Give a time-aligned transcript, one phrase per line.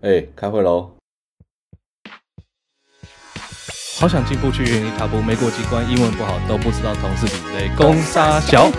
[0.00, 0.92] 哎、欸，开会喽！
[3.98, 7.68] 好想进步去原地踏步，没过几关，英文不好都不知道同事比谁。
[7.76, 8.70] 攻杀小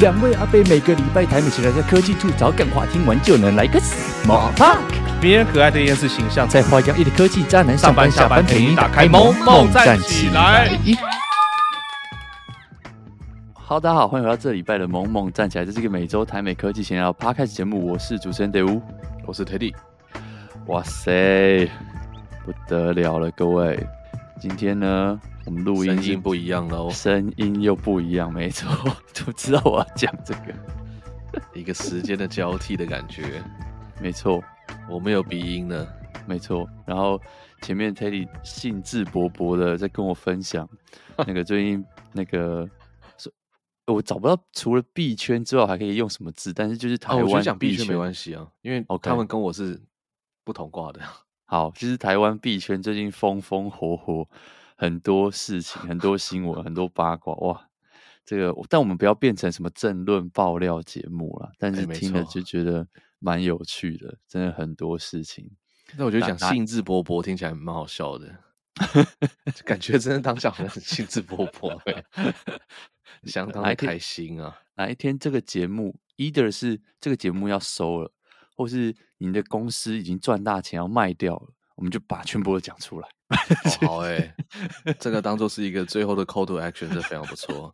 [0.00, 4.82] 两位阿贝每个礼拜台美起来在科技处找干话，听完就能来个 small talk。
[5.22, 10.78] 迷人可爱的厌世形象，在花样一的科技渣男上班下班陪你打开萌萌站起来。
[13.54, 18.82] 好，大家好，欢迎回到这礼拜的萌萌站起来，这是一个每周台美科技闲聊 podcast 节目，我是主持人德乌，
[19.26, 19.72] 我是 Teddy。
[20.66, 21.70] 哇塞，
[22.44, 23.78] 不得了了，各位！
[24.40, 28.68] 今天呢，我们录音声音不一样了哦，声音又不一样，没错，
[29.14, 30.52] 就知道我要讲这个，
[31.54, 33.40] 一个时间的交替的感觉，
[34.00, 34.42] 没错，
[34.90, 35.88] 我没有鼻音了，
[36.26, 36.68] 没错。
[36.84, 37.20] 然后
[37.62, 40.68] 前面 Teddy 兴致勃勃的在跟我分享
[41.26, 42.68] 那个最近那个，
[43.86, 49.80] 我找不到除了币圈之外还可以用什么字，但是就是台湾币圈，哦、讲币圈没关系啊，因为他们跟我是。
[50.46, 51.00] 不同挂的，
[51.44, 54.28] 好，其实台湾币圈最近风风火火，
[54.76, 57.68] 很多事情，很多新闻，很多八卦，哇，
[58.24, 62.86] 这个，但我们不要变成什么政论爆料节目了，但是听了就觉得
[63.18, 65.50] 蛮有趣的，真的很多事情。
[65.96, 68.38] 那我觉得讲兴致勃勃听起来蛮好笑的，
[69.66, 71.76] 感觉真的当下好像很兴致勃勃，
[73.24, 74.56] 相 当开心啊！
[74.76, 78.12] 哪一天这个节目，either 是这个节目要收了。
[78.56, 83.08] 或是你的公司已经赚大钱要卖掉了，我们就把全部都讲出来。
[83.28, 84.16] 哦、好哎、
[84.84, 87.72] 欸，这个当做是一个最后的 call to action，这非常不错。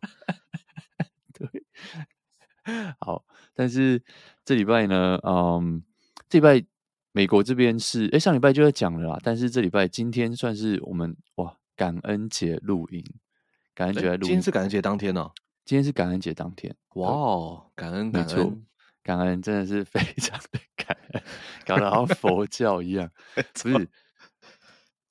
[1.33, 1.47] 对，
[2.99, 4.03] 好，但是
[4.43, 5.83] 这礼拜呢，嗯，
[6.27, 6.67] 这礼拜
[7.11, 9.19] 美国这边是，哎，上礼拜就在讲了啦。
[9.23, 13.03] 但是这礼拜今天算是我们哇，感恩节录音，
[13.75, 14.19] 感恩节录音。
[14.21, 15.31] 今天是感恩节当天呢、哦？
[15.65, 16.75] 今天是感恩节当天。
[16.95, 18.65] 哇哦，感恩，感恩。
[19.03, 21.23] 感恩真的是非常的感恩，
[21.65, 23.11] 搞得好像佛教一样。
[23.35, 23.89] 不是，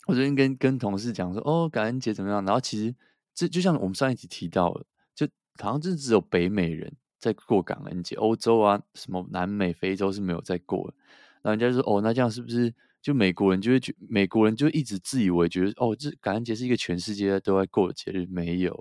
[0.06, 2.44] 我昨天跟跟同事讲说，哦，感恩节怎么样？
[2.44, 2.94] 然后其实
[3.34, 5.28] 这就像我们上一集提到了，就
[5.60, 10.94] 好像就只有北美人在过感恩节，欧洲啊，什么南美、非洲是没有在过的。
[11.42, 18.26] 然后人家就说，哦，那这样是不是就美国人就会觉，美国人就一直自以为觉得，哦，这感恩节是一个全世界都在过的节日？
[18.26, 18.72] 没有。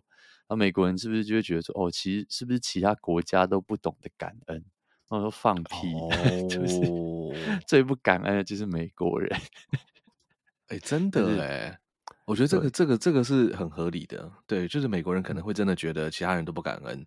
[0.48, 4.64] 然后美国人是不是就会觉得说，哦，其实是不是其他国家都不懂得感恩？
[5.18, 6.12] 我说放屁，oh.
[6.50, 6.80] 就是
[7.68, 9.30] 最不感恩的就是美国人。
[10.68, 11.80] 哎、欸，真的哎，
[12.26, 14.32] 我觉得这个这个这个是很合理的。
[14.48, 17.06] 对，就是美国人可能会真的觉得其他人都不感恩，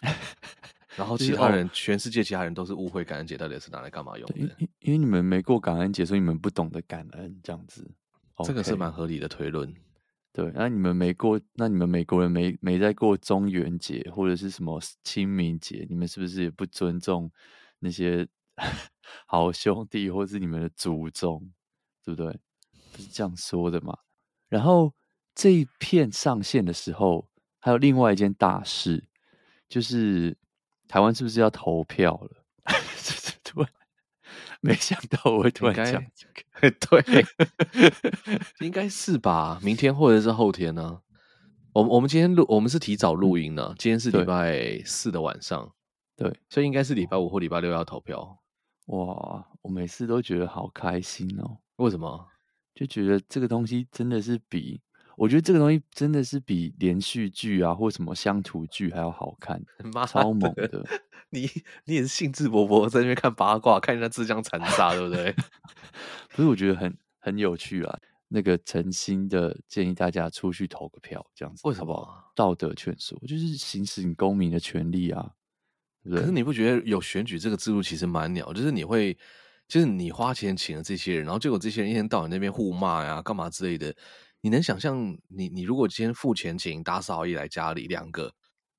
[0.96, 4.34] 然后其他人，全世界其他人都是误会感恩节到底是拿来干嘛用的。
[4.38, 7.86] 因因为你们没过感恩节，所以你们不懂得感恩，这样子，
[8.42, 9.70] 这个是蛮合理的推论。
[10.38, 17.28] 对，那你们没过，那你们美国人没没在过中元节或者是什么清明节，你们是不是也不尊重
[17.80, 18.24] 那些
[19.26, 21.50] 好兄弟或是你们的祖宗，
[22.04, 22.38] 对不对？
[22.92, 23.98] 不是这样说的嘛。
[24.48, 24.94] 然后
[25.34, 27.28] 这一片上线的时候，
[27.58, 29.08] 还有另外一件大事，
[29.68, 30.38] 就是
[30.86, 32.44] 台湾是不是要投票了？
[33.42, 33.66] 对。
[34.60, 36.70] 没想到我会突然讲这个，
[37.02, 37.24] 对，
[38.60, 39.60] 应该是吧？
[39.62, 41.00] 明天或者是后天呢、啊？
[41.74, 43.74] 我们我们今天录，我们是提早录音呢。
[43.78, 45.72] 今天是礼拜四的晚上，
[46.16, 48.40] 对，所以应该是礼拜五或礼拜六要投票。
[48.86, 51.58] 哇，我每次都觉得好开心哦！
[51.76, 52.26] 为什么？
[52.74, 54.80] 就觉得这个东西真的是比。
[55.18, 59.60] 我觉得这个东西真的是比连续剧啊，或什么乡土剧还要好看，
[60.06, 60.84] 超猛的！
[61.30, 61.50] 你
[61.84, 65.34] 你也是兴致勃勃在那边看八卦，看人家自相残杀，对不对？
[66.36, 67.98] 不是，我觉得很很有趣啊。
[68.28, 72.06] 那个诚心的建议大家出去投个票，这样子为什么？
[72.34, 75.32] 道德劝说，就是行使你公民的权利啊。
[76.04, 76.20] 对不对？
[76.20, 78.52] 可是你不觉得有选举这个制度其实蛮鸟？
[78.52, 79.16] 就是你会，
[79.66, 83.92] 就是你花钱请了这些人，然后结果这些人一天到晚那边互骂呀、干嘛之类的。
[84.40, 88.32] 你能想象，你你如果今天付钱请打扫阿姨来家里两个，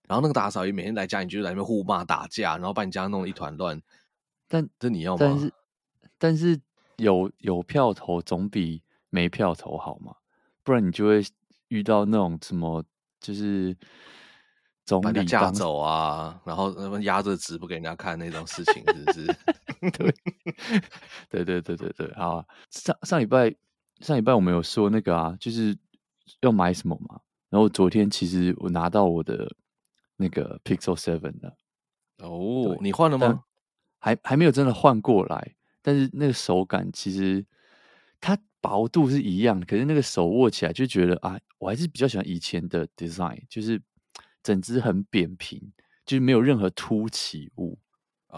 [0.08, 3.81] 然后那个打扫阿姨每天来家，你就在那边互骂打架，然后把你家弄得一团乱，
[4.48, 5.18] 但这你要吗？
[5.19, 5.53] 但是
[6.18, 6.59] 但是
[6.98, 10.16] 有有票投总比没票投好嘛？
[10.63, 11.22] 不然你就会
[11.68, 12.84] 遇到那种什么，
[13.19, 13.75] 就是
[14.86, 19.25] 总理架走啊，然后他们压着纸不给人家看那种事情，是不是？
[21.30, 23.54] 对 对对对对，好，上上礼拜。
[24.01, 25.78] 上礼拜我们有说那个啊，就是
[26.42, 27.19] 要买什么嘛。
[27.50, 29.56] 然后昨天其实我拿到我的
[30.16, 31.56] 那个 Pixel Seven 了。
[32.19, 33.44] 哦，你换了吗？
[34.00, 37.46] 还还没有真的换过来，但是那个手感其实
[38.22, 43.81] 它薄度是一样，可是那个手握起来就觉得啊，我还是比较喜欢以前的 design，就是
[44.44, 45.60] 整只很扁平，
[46.06, 47.78] 就是没有任何凸起物。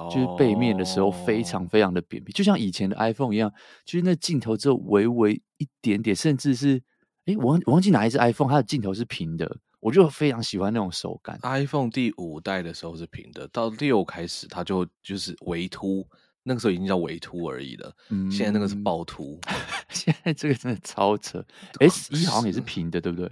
[0.09, 3.51] 就是背面的时候非常非常的扁平，就像以前的 iPhone 一样，
[3.83, 6.81] 就是那镜头只有微微一点点，甚至是，
[7.25, 11.37] 哎，我忘我忘记哪一只 iPhone，它的镜头是平的，我就非常喜欢那种手感。
[11.43, 16.07] iPhone 第五代的时候是平的，到六开始它就就是微凸，
[16.43, 19.39] 那个时候已经叫微凸而已了，嗯，现在那个是暴凸，
[19.89, 21.43] 现在这个真的超扯。
[21.81, 23.29] S 一好像也是平的，对不对？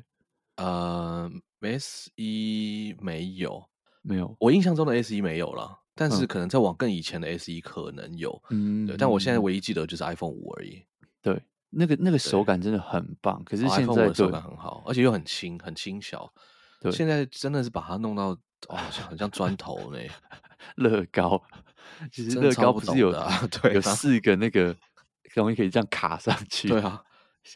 [0.58, 1.32] 呃
[1.62, 3.64] ，S 一没有，
[4.02, 5.80] 没有，我印象中的 S 一没有了。
[6.00, 8.96] 但是可能再往更以前的 SE 可能有，嗯，对。
[8.96, 10.82] 但我现在唯一记得就是 iPhone 五而已。
[11.22, 11.38] 对，
[11.72, 13.44] 那个那个手感真的很棒。
[13.44, 16.32] 可是现在的手感很好，而且又很轻，很轻小。
[16.80, 18.30] 对，现在真的是把它弄到
[18.70, 20.00] 哇，像很像砖头呢。
[20.76, 21.42] 乐高，
[22.12, 24.74] 其实乐高不是 有啊对有四个那个
[25.36, 26.70] 东西可以这样卡上去。
[26.70, 27.04] 对啊，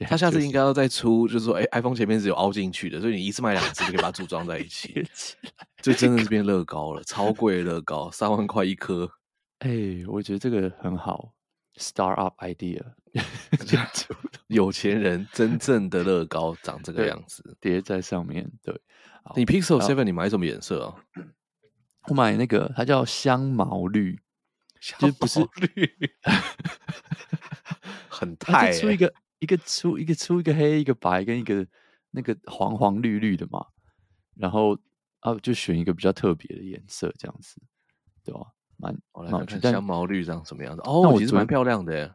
[0.02, 5.06] 他下次应该要再出，就是说，哎，iPhone 前面是有凹进去的，所以你一次买两次就可以把它组装在一起。
[5.82, 9.12] 就真的是变乐高了，超贵乐高，三万块一颗。
[9.60, 11.34] 哎、欸，我觉得这个很好
[11.76, 12.82] ，Star Up Idea，
[14.48, 18.50] 有钱人真正的乐高长这个样子，叠在上面。
[18.64, 18.74] 对，
[19.36, 20.96] 你 Pixel Seven 你买什么颜色啊？
[22.08, 24.20] 我买那个，它叫香茅绿，
[24.80, 25.90] 香茅绿，不是绿，
[28.10, 29.14] 很太、欸、出一个
[29.44, 31.68] 一个粗一个粗一个黑一个白跟一个
[32.12, 33.66] 那个黄黄绿绿的嘛，
[34.36, 34.78] 然后。
[35.24, 37.56] 啊，就选一个比较特别的颜色，这样子，
[38.26, 38.42] 对吧？
[38.76, 40.82] 蛮，我来看看香茅绿长什么样子。
[40.84, 42.14] 哦，我其实蛮漂亮的。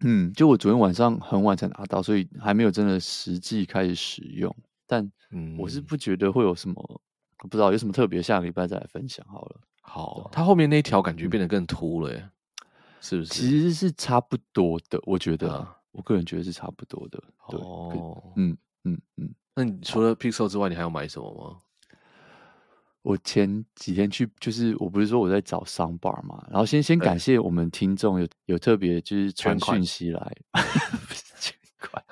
[0.00, 4.56] 嗯，就我昨天晚上很晚才拿到，所以还没有真的实际开始使用。
[4.86, 5.12] 但
[5.58, 6.82] 我是不觉得会有什么，
[7.44, 9.60] 嗯、不知道有什么特别，下个礼拜再来分享好了。
[9.82, 12.30] 好，它后面那一条感觉变得更凸了耶，嗯、
[13.02, 13.28] 是不是？
[13.28, 17.22] 其实是差不多的，我觉得，啊、我个人觉得是差不多的。
[17.48, 19.34] 对，哦，嗯嗯嗯。
[19.54, 21.60] 那你除了 Pixel 之外，你还要买什么吗？
[23.02, 30.36] 我前几天去，就是我不是说我在找 soundbar 嘛，然后先先感谢我们听众有有特别就是传讯息来，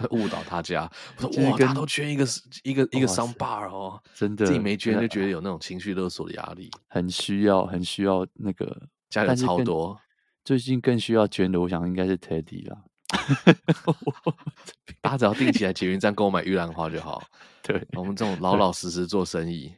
[0.10, 2.24] 误导大家，我说哇，他都捐一个
[2.62, 10.00] 一个一个 soundbar 哦，真的自己没捐就觉得有那种情绪勒索的压力，很需要很需要那个加的超多，
[10.44, 12.84] 最近更需要捐的，我想应该是 Teddy 啦，
[15.00, 17.22] 大家只要定起来捷运站购买玉兰花就好，
[17.62, 19.72] 对我们这种老老实实做生意。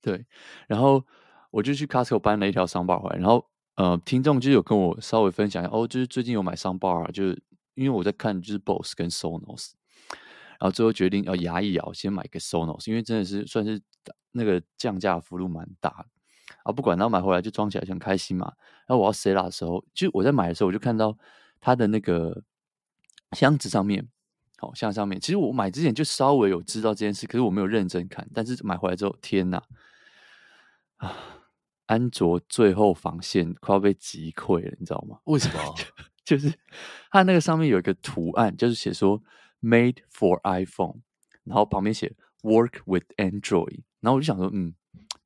[0.00, 0.26] 对，
[0.66, 1.04] 然后
[1.50, 3.46] 我就去 Costco 搬了一条 soundbar 回来，然后
[3.76, 7.40] 呃，听众就有跟我稍微分享一下，哦，就是最近有买 soundbar 啊，就是
[7.74, 9.70] 因为我在看就是 Bose 跟 Sonos，
[10.58, 13.80] 然后最后决定要牙一咬，先买个 Sonos，因为真的是算是
[14.32, 16.06] 那个降价幅度蛮大的
[16.64, 18.52] 啊，不管，然后买回来就装起来就很开心嘛。
[18.86, 21.16] 然后我要 set up 的时候，就我在买的时候，我就看到
[21.60, 22.42] 它的那个
[23.32, 24.08] 箱子上面。
[24.58, 28.24] 好像上面，其实我买之前就稍微有知道这件事，可是我没有认真看。
[28.32, 29.60] 但是买回来之后，天哪！
[30.98, 31.16] 啊，
[31.86, 35.18] 安卓最后防线快要被击溃了，你知道吗？
[35.26, 35.74] 为什么？
[36.24, 36.56] 就是
[37.10, 39.20] 它那个上面有一个图案，就是写说
[39.60, 41.00] “Made for iPhone”，
[41.42, 44.76] 然后旁边写 “Work with Android”，然后我就想说，嗯，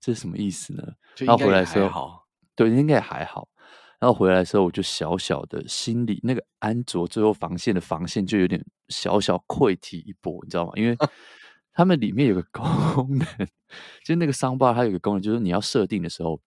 [0.01, 0.95] 这是什么意思呢？
[1.19, 2.23] 然后回来的时候，
[2.55, 3.51] 对，应该也还好。
[3.99, 10.73] 然后回来的时候，我就小小的心里那个安卓最后防线的防线就有点小小溃堤一波，你知道吗？
[10.77, 10.97] 因为
[11.73, 12.63] 他们里面有个功
[13.19, 13.27] 能，
[14.05, 16.41] 就是那个 soundbar 它有个功能，就是你要设定的时候，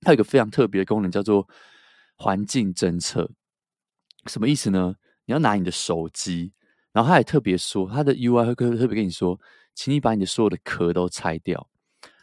[0.00, 1.48] 它有个非常特别的功能，叫做
[2.16, 3.30] 环境侦测。
[4.26, 4.94] 什么意思呢？
[5.24, 6.52] 你要拿你的手机，
[6.92, 9.38] 然后他还特别说，他的 UI 会特别跟你说，
[9.74, 11.68] 请你把你的所有的壳都拆掉，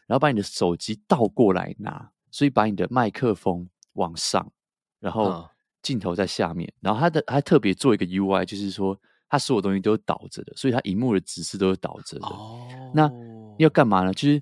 [0.06, 4.52] 然后把你的手机倒过来拿，所以把你的麦克风往上。
[5.00, 5.48] 然后
[5.82, 12.28] 镜头在下面，然后它的还特别做一个 UI，就是说它所有东西都是倒着的，所以它荧幕的指示都是倒着的。
[12.28, 13.10] 哦，那
[13.58, 14.14] 要干嘛呢？
[14.14, 14.42] 就是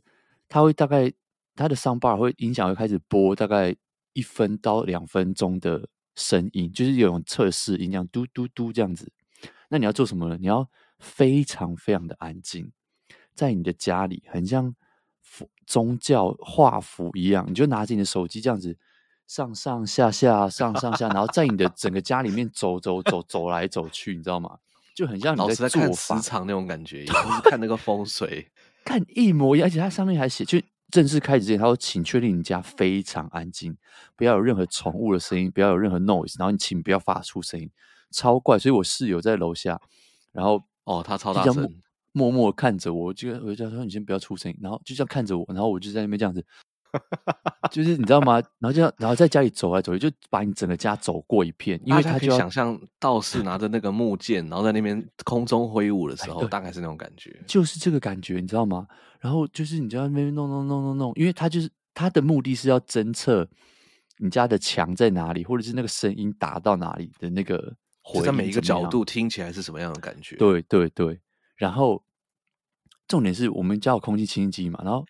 [0.50, 1.12] 它会大概
[1.56, 3.76] 它的 soundbar 会影响会开始播大概
[4.14, 9.12] 一分到两分钟的声音，就是有种测试音，这样嘟嘟嘟这样子。
[9.70, 10.38] 那你要做什么呢？
[10.40, 12.72] 你要非常非常的安静，
[13.36, 14.74] 在你的家里很像
[15.68, 18.76] 宗教画符一样，你就拿着你的手机这样子。
[19.28, 24.58] 上上下下，上上下，然后在你的整个家里面走走走走来走去，你知道吗？
[24.96, 28.48] 就很像你在做看磁场那种感觉，一样 看那个风水，
[28.84, 29.68] 看一模一样。
[29.68, 33.78] 而且它上面还写，就正式开始之前，他说：“请确定你家非常安静，
[34.16, 37.70] 不要有任何宠物的声音，不要有任何 noise，然后你请不要发出声音，
[38.10, 39.80] 超怪。”所以，我室友在楼下，
[40.32, 41.70] 然后哦，他超大声，
[42.14, 46.44] 默默看着我，就我就叫他说：“你先不要出声音。”然后就这样看着我，然后我就在那边这样子。
[47.72, 48.42] 就是你知道吗？
[48.60, 58.88] 然后就然后在家里走来走去，就把你整个家走过一片，因为他就想象道士拿着那个木剑，然后在那边空中挥舞的时候，大概是那种感觉，就是这个感觉，你知道吗？
[59.20, 63.48] 然后就是你就在那边弄弄弄弄弄，因为他就是他的目的是要侦测
[64.20, 70.36] 你家的墙在哪里，或者是那个声音打到哪里的那个回，在每一个角度听起来是什么样的感觉？
[70.38, 71.20] 对对对。
[71.56, 72.04] 然后
[73.08, 75.04] 重点是我们家有空气清新机嘛，然后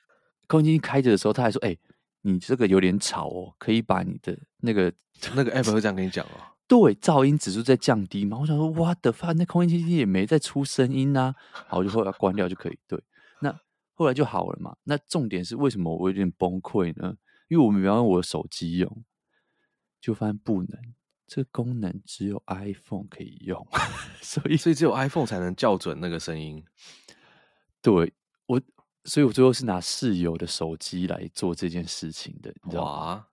[0.48, 1.80] 空气清新机开着的时候，他还说：“哎、欸，
[2.22, 4.92] 你这个有点吵哦，可以把你的那个
[5.36, 6.40] 那个 app 会这样跟你讲哦。
[6.68, 8.38] ”对，噪音指数在降低嘛。
[8.38, 11.36] 我想说哇的发那空气清新机也没在出声音呐、啊。
[11.68, 12.78] 好，我就后来关掉就可以。
[12.88, 13.02] 对，
[13.40, 13.58] 那
[13.94, 14.76] 后来就好了嘛。
[14.84, 17.16] 那重点是为什么我有点崩溃呢？
[17.48, 19.04] 因为我们比方说我的手机用，
[20.02, 20.94] 就发现不能，
[21.26, 23.66] 这个功能只有 iPhone 可以用，
[24.22, 26.62] 所以所以只有 iPhone 才能校准那个声音。
[27.82, 28.14] 对
[28.48, 28.62] 我，
[29.08, 33.26] 所以我最后是拿室友的手机来做这件事情的，你知道吗？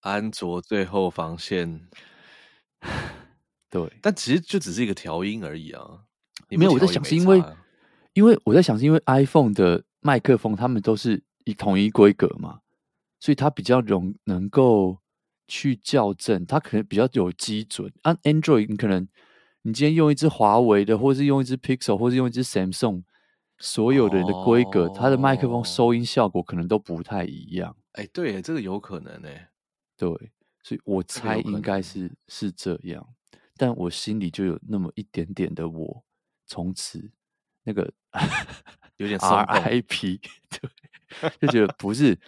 [0.00, 1.88] 安卓最后防线。
[3.70, 6.00] 对，但其实就只是一个调音而已啊。
[6.50, 7.42] 没有，我在想是因为，
[8.12, 12.60] 因为我在想是因为 iPhone 的麦克风，他们都是以统一规格嘛。
[13.20, 14.98] 所以它比较容能够
[15.46, 17.92] 去校正，它可能比较有基准。
[18.02, 19.06] 按、啊、Android，你可能
[19.62, 23.02] 你今天用一只华为的，或是用一只 Pixel，或是用一只 Samsung，
[23.58, 27.76] 所有的人的规格，哦、它的麦克风收音效果可能都不太一样。
[27.92, 29.28] 哎，对，这个有可能呢。
[29.96, 30.08] 对，
[30.62, 33.06] 所以我猜应该是是这样，
[33.56, 36.04] 但我心里就有那么一点点的我，
[36.46, 37.10] 从此
[37.64, 37.92] 那个
[38.98, 42.18] 有点 RIP，对，就觉得不是。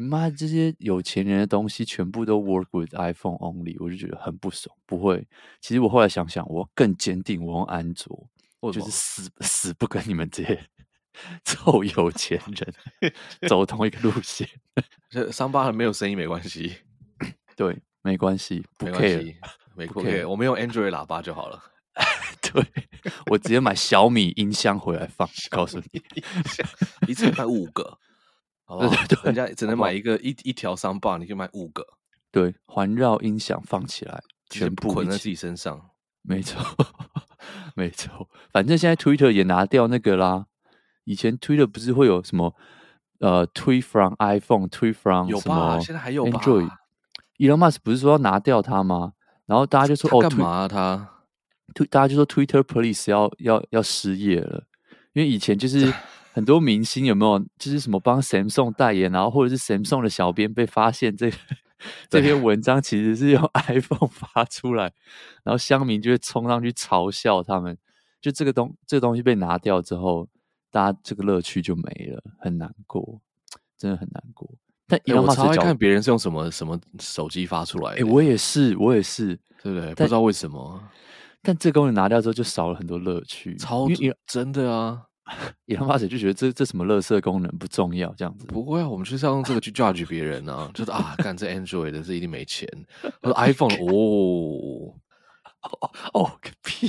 [0.00, 4.72] 你妈这些有钱人的东西全部都 work with iPhone only，我就觉得很不爽。
[4.86, 5.26] 不会，
[5.60, 8.28] 其实我后来想想，我更坚定，我用安卓，我
[8.72, 10.68] 就是死死不跟你们这些
[11.44, 13.12] 臭有钱人
[13.48, 14.48] 走同一个路线。
[15.10, 16.76] 这桑巴很没有声音没关系，
[17.56, 19.36] 对，没关系，不 care，
[19.74, 21.62] 没关系，没 care，我们用 Android 喇叭就好了。
[22.40, 22.64] 对，
[23.26, 26.02] 我直接买小米音箱回来放，告诉你，
[27.06, 27.98] 一次买五个。
[28.66, 31.84] 哦，对，人家只能买一个一一条 soundbar，你可以买五个。
[32.30, 35.90] 对，环绕音响放起来，全部捆在自己身上。
[36.22, 36.62] 没错，
[37.74, 38.28] 没错。
[38.52, 40.46] 反正现在 Twitter 也拿掉那个啦。
[41.04, 42.54] 以前 Twitter 不是会有什么
[43.20, 45.78] 呃，tweet from iPhone，tweet from 有吧？
[45.80, 46.40] 现在还有吧
[47.38, 49.12] ？Elon Musk 不是说要拿掉它吗？
[49.46, 51.08] 然后大家就说哦，干嘛他？
[51.74, 54.64] 推大家就说 Twitter Police 要要要失业了，
[55.12, 55.92] 因为以前就是。
[56.34, 61.28] 很多明星有没有就是什么帮 Samsung 代言，然后或者是 Samsung 的小编被发现这
[62.08, 64.92] 这篇文章其实是用 iPhone 发出来，
[65.44, 67.76] 然后乡民就会冲上去嘲笑他们。
[68.20, 70.28] 就这个东这个东西被拿掉之后，
[70.70, 73.20] 大家这个乐趣就没了，很难过，
[73.76, 74.48] 真的很难过。
[74.88, 79.94] 但我超爱看别人是用什么什么手机发出来的，哎，我也是，我也是，对不对？
[79.94, 80.82] 不知道为什么，
[81.42, 83.86] 但这个功能拿掉之后就少了很多乐趣，超
[84.26, 85.07] 真的啊。
[85.66, 88.46] 伊隆马斯就觉得这这什么垃圾功能不重要，这样子。
[88.46, 92.66] 不会啊，我们就是要用这个去 judge 别人啊，就是啊，干这 Android 的这一定没钱，
[93.22, 94.94] 我说 iPhone 哦
[95.60, 96.88] 哦哦个屁，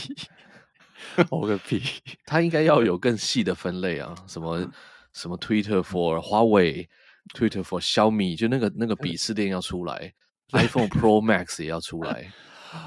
[1.29, 1.81] 哦个屁，
[2.25, 4.65] 他应该要有更细的分类啊，什么
[5.11, 6.87] 什么 Twitter for 华为
[7.35, 10.13] ，Twitter for 小米，就那个那个鄙视链要出来，
[10.53, 12.31] iPhone Pro Max 也要出来，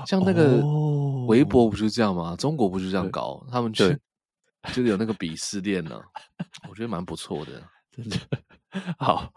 [0.07, 0.65] 像那个
[1.27, 2.35] 微博不就这样吗？
[2.37, 3.99] 中国不就这样搞，他们去。
[4.69, 6.01] 就是有那个鄙视链呢，
[6.69, 8.19] 我觉得蛮不错的， 真的。
[8.99, 9.33] 好，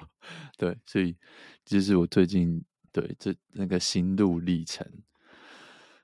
[0.58, 1.16] 对，所以
[1.66, 4.88] 这是我最近对这那个心路历程。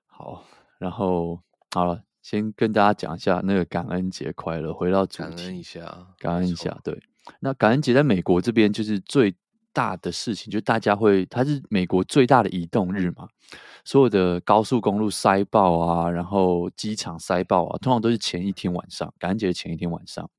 [0.08, 0.46] 好，
[0.80, 4.74] 然后好了，先跟大家讲一下那个感恩节快乐。
[4.74, 6.78] 回到主题，感恩一下，感恩一下。
[6.84, 7.01] 对，
[7.40, 9.34] 那感恩节在美国这边就是最
[9.74, 13.28] 大的事情，就大家会，它是美国最大的移动日嘛。
[13.84, 20.30] 所有的高速公路塞爆啊，然后机场塞爆啊，通常都是前一天晚上，感恩节的前一天晚上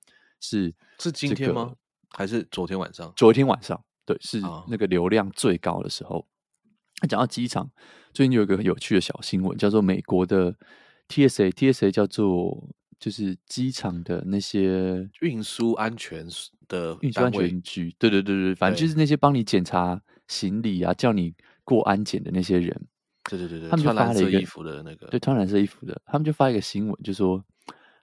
[0.40, 1.74] 是、这个、是今天吗？
[2.10, 3.12] 还是昨天晚上？
[3.16, 6.26] 昨天晚上，对，是那个流量最高的时候。
[7.00, 7.68] 那、哦、讲到机场，
[8.12, 10.54] 最近有一个很有趣的小新闻，叫做美国的
[11.08, 12.68] TSA，TSA 叫做
[13.02, 16.24] 就是机场的那些运输安全
[16.68, 22.86] 的运输安全局，对对对对，反正就是那些帮你检查行李啊，叫你过安检的那些人。
[23.28, 27.44] 对对对对，他们就发了一个衣服的那个，对，穿蓝色衣服的，他们就发一个新闻，就说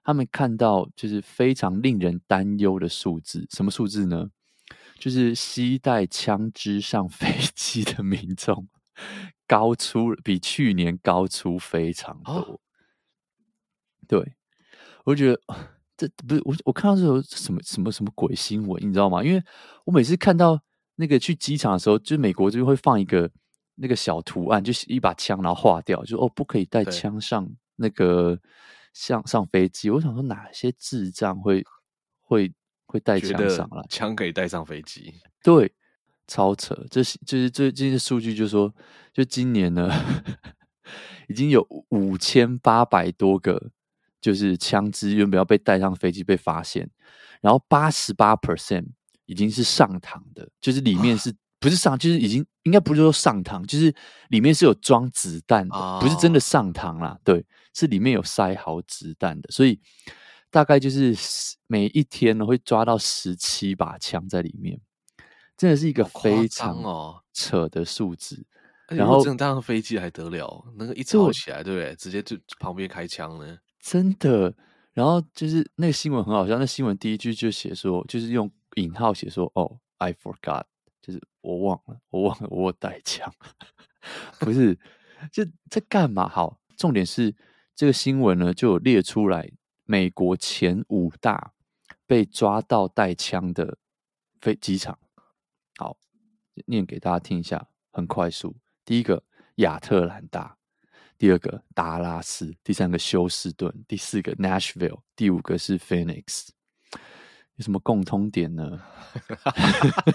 [0.03, 4.29] 他们看到就是非常令人担忧的数字，什么数字呢？
[4.97, 8.67] 就是携带枪支上飞机的民众
[9.47, 12.33] 高出比去年高出非常多。
[12.33, 12.59] 哦、
[14.09, 14.33] 对，
[15.09, 15.41] 我就觉得
[15.97, 19.23] 这不是我我看到这种什么什么什么鬼新闻，你知道吗？
[19.23, 19.43] 因为
[19.85, 20.59] 我每次看到
[20.95, 23.29] 那个去机场的时候，就是美国这边会放一个。
[23.81, 28.37] 那个小图案就是一把枪，然后划掉，就哦，不可以带枪上那个
[28.93, 29.89] 上上飞机。
[29.89, 31.63] 我想说，哪些智障会
[32.19, 32.51] 会
[32.87, 33.81] 会带枪上来？
[33.89, 35.13] 枪可以带上飞机？
[35.41, 35.71] 对，
[36.27, 36.75] 超扯。
[36.91, 38.69] 这是就是这这些数据，就是说，
[39.13, 39.89] 就今年呢，
[41.29, 43.71] 已经有五千八百多个，
[44.21, 46.89] 就是枪支原本要被带上飞机被发现，
[47.41, 48.85] 然后八十八 percent
[49.25, 51.33] 已经是上膛的，就是里面是。
[51.61, 53.93] 不是上，就是已经应该不是说上膛，就是
[54.29, 56.01] 里面是有装子弹的，oh.
[56.01, 57.19] 不是真的上膛啦。
[57.21, 59.77] 对，是里面有塞好子弹的，所以
[60.49, 61.13] 大概就是
[61.67, 64.79] 每一天呢会抓到十七把枪在里面，
[65.57, 66.81] 真的是一个非常
[67.33, 68.41] 扯的数字。
[68.87, 71.93] 哦、然后真的搭上飞机还得了，那个一吵起来，对不对？
[71.97, 74.55] 直接就旁边开枪呢，真的。
[74.93, 80.63] 然后就是那个新闻很好笑，那新闻第一句就写说，就是用引号写说，哦，I forgot。
[81.01, 83.33] 就是我忘了，我忘了我带枪，
[84.37, 84.77] 不是，
[85.31, 86.27] 就在干嘛？
[86.27, 87.33] 好，重点是
[87.73, 89.49] 这个新闻呢，就有列出来
[89.85, 91.53] 美国前五大
[92.05, 93.77] 被抓到带枪的
[94.41, 94.99] 飞机场。
[95.77, 95.97] 好，
[96.65, 98.57] 念给大家听一下，很快速。
[98.83, 99.23] 第一个
[99.55, 100.57] 亚特兰大，
[101.19, 106.47] 第二个达拉斯，第三个休斯顿，第四个 Nashville，第五个是 Phoenix。
[107.57, 108.81] 有什么共通点呢？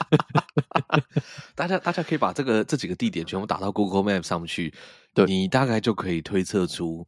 [1.55, 4.73] 大家大家可以把这个这几个地点全部打到 Google Map 上去，
[5.13, 7.07] 对，你大概就可以推测出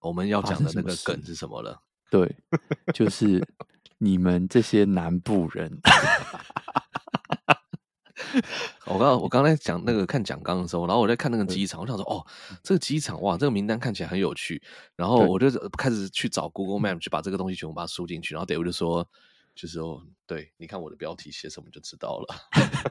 [0.00, 1.80] 我们要讲的那个梗是什么了。
[2.10, 2.36] 对，
[2.92, 3.42] 就是
[3.96, 5.80] 你们这些南部人。
[8.86, 12.24] 我刚我刚才讲那个看讲纲的时候，然后我在看那个机场，我想说，哦，
[12.62, 14.62] 这个机场哇，这个名单看起来很有趣。
[14.96, 18.34] 然后我就开始去找 Google Map 去把这个东西全部把它输进去。
[18.34, 19.08] 然后 David 就说。
[19.56, 22.34] 就是哦，对，你看我的标题写什么就知道了。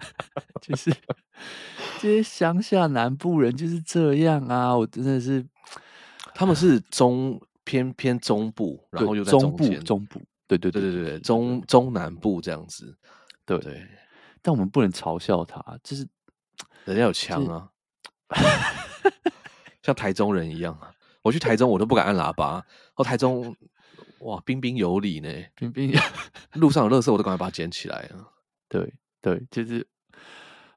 [0.63, 0.89] 就是
[1.99, 5.45] 这些乡下南部人就是这样啊，我真的是，
[6.33, 12.97] 他们是中偏偏中部，然后又在中，中部中部，对对对对对对，中中南部这样子，
[13.45, 13.85] 对对。
[14.43, 16.07] 但我们不能嘲笑他，就是
[16.85, 17.71] 人家有枪啊，
[19.81, 20.93] 像台中人一样啊。
[21.23, 22.63] 我去台中，我都不敢按喇叭，
[22.95, 23.55] 哦，台中。
[24.19, 25.29] 哇，彬彬有礼呢！
[25.53, 25.99] 彬彬有
[26.53, 28.31] 路上有垃圾，我都赶快把它捡起来啊！
[28.69, 29.85] 对对，就是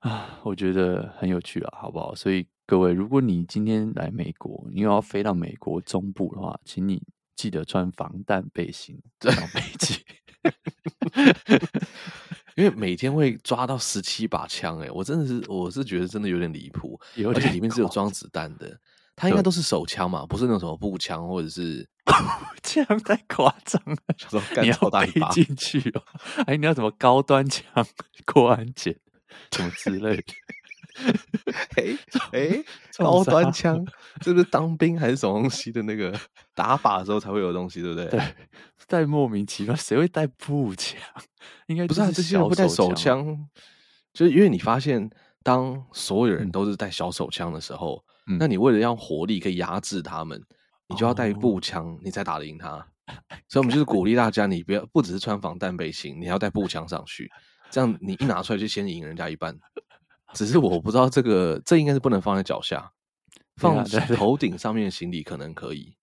[0.00, 2.12] 啊，我觉得很有趣啊，好不好？
[2.12, 7.00] 所以各位，如果你今天来美国，你又要飞到美国中部的话，请你
[7.36, 10.04] 记得穿防弹背心上飞机，
[12.56, 18.76] 因为每天会抓到十七把枪，哎，我真的是，我是觉得真的有点离谱，而且里面是有装子弹的。
[19.14, 21.88] 它应该都是手枪嘛，不是那种什么步枪或者是
[22.62, 23.96] 这样，太夸张了。
[24.62, 26.02] 你要背进去哦，
[26.46, 27.64] 哎，你要什么高端枪
[28.26, 28.94] 过安检
[29.52, 30.22] 什么之类的？
[31.76, 31.98] 哎
[32.32, 32.64] 哎，
[32.98, 33.84] 高端枪
[34.20, 36.18] 这不是当兵还是什么东西的那个
[36.54, 38.06] 打法的时候才会有东西，对不对？
[38.10, 38.20] 对，
[38.86, 40.98] 带莫名其妙，谁会带步枪？
[41.66, 43.48] 应该不是啊，这些人会带手枪，
[44.12, 45.10] 就是因为你发现，
[45.42, 48.04] 当所有人都是带小手枪的时候。
[48.40, 50.42] 那你为了让火力可以压制他们，
[50.88, 52.84] 你就要带步枪，你才打得赢他。
[53.46, 57.30] 所以，我们就是鼓励大家，你不要不只是穿防弹背心，你还要带步枪上去，
[57.70, 59.56] 这样你一拿出来就先赢人家一半。
[60.36, 62.92] 只是我不知道这个，这应该是不能放在脚下，
[63.56, 63.82] 放
[64.14, 65.96] 头顶上面的行李可能可以。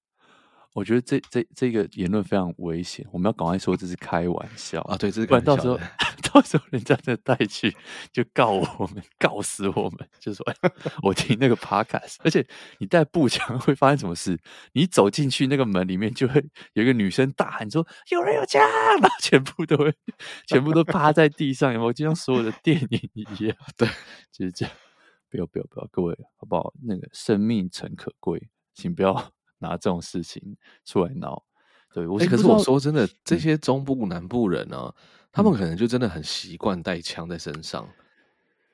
[0.74, 4.98] 我觉得这这这个言论非常危险，我们要赶快说这是开玩笑啊！
[4.98, 5.56] 对，这是开玩笑。
[5.56, 5.80] 到时候
[6.34, 7.76] 到时候人家再带去
[8.12, 10.44] 就告我们，告死我们，就说
[11.04, 12.46] 我听那个 podcast，而且
[12.80, 14.40] 你带步枪会发生什么事？
[14.74, 18.62] 你走进去那个门里面，就会有一个女生大喊说：“有人有枪！”
[19.00, 19.94] 然后全部都会
[20.48, 21.94] 全部都趴在地上，有没有？
[21.94, 23.56] 就像所有的电影一样。
[23.78, 23.88] 对，
[24.32, 24.74] 就是这样。
[25.30, 26.74] 不要不要不要，各位好不好？
[26.84, 29.32] 那个生命诚可贵，请不要。
[29.64, 31.42] 拿这种事情出来闹，
[31.94, 34.94] 对，我、欸、可是我说真的，这些中部南部人呢、
[35.32, 38.04] 他们可能就真的很习惯带枪在身上，嗯、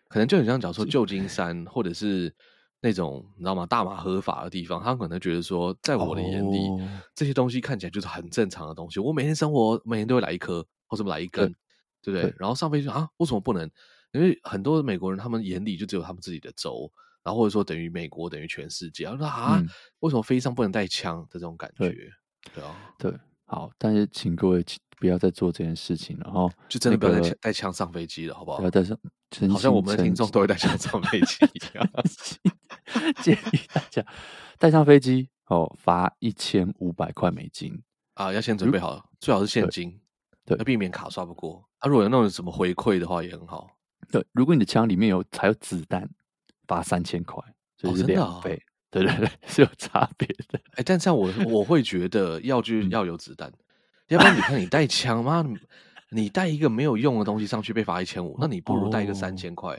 [0.10, 2.34] 可能就很像讲说旧金山或者是
[2.82, 3.66] 那种你知道吗？
[3.66, 9.00] 大麻合法的地方，他们可能觉得说，在我的眼里，哦、这些东西看起来就是很正常的东西。
[9.00, 11.46] 我每天生活，每天都会来一颗或者来一根，
[12.02, 12.32] 对，对不对？
[12.32, 13.70] 对，然后上飞机啊，为什么不能？
[14.12, 16.92] 因为很多美国人他们眼里就只有他们自己的州。
[17.24, 19.68] 然后或者说等于美国等于全世界，他说啊，嗯、
[20.00, 21.90] 为什么飞机上不能带枪的这种感觉？
[21.90, 22.12] 对，
[22.56, 23.14] 对啊，对，
[23.46, 24.66] 好，但是请各位
[24.98, 28.58] 不要再做这件事情了，然后就真的不要带带枪上飞机了，好不好？
[28.58, 28.98] 不要带上，
[29.52, 31.90] 好像我们的听众都会带枪上飞机一样。
[33.22, 34.06] 建议大家
[34.58, 37.82] 带上飞机哦，罚一千五百块美金
[38.16, 40.00] 啊，要先准备好，最好是现金，
[40.46, 41.64] 对，要避免卡刷不过。
[41.80, 43.70] 啊、如果有那种什么回馈的话，也很好。
[44.12, 46.10] 对，如果你的枪里面有还有子弹。
[46.70, 47.44] 罚三千块，
[47.76, 50.60] 就是两倍，对对对，是有差别的。
[50.76, 53.52] 哎，但像我我会觉得要就 要有子弹，
[54.08, 55.44] 要不然你看你带枪吗？
[56.12, 59.76] 你带一个没有用的东西上去被罚一千五，那你不如带一个三千块，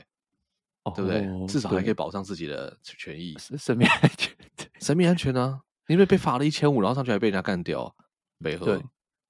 [0.83, 1.27] 哦、对不对？
[1.27, 4.33] 哦、至少还可以保障自己的权益，生命安全，
[4.79, 5.59] 生命安全啊！
[5.87, 7.93] 因为被罚了一千五，然后上去还被人家干掉，
[8.37, 8.81] 没合，对，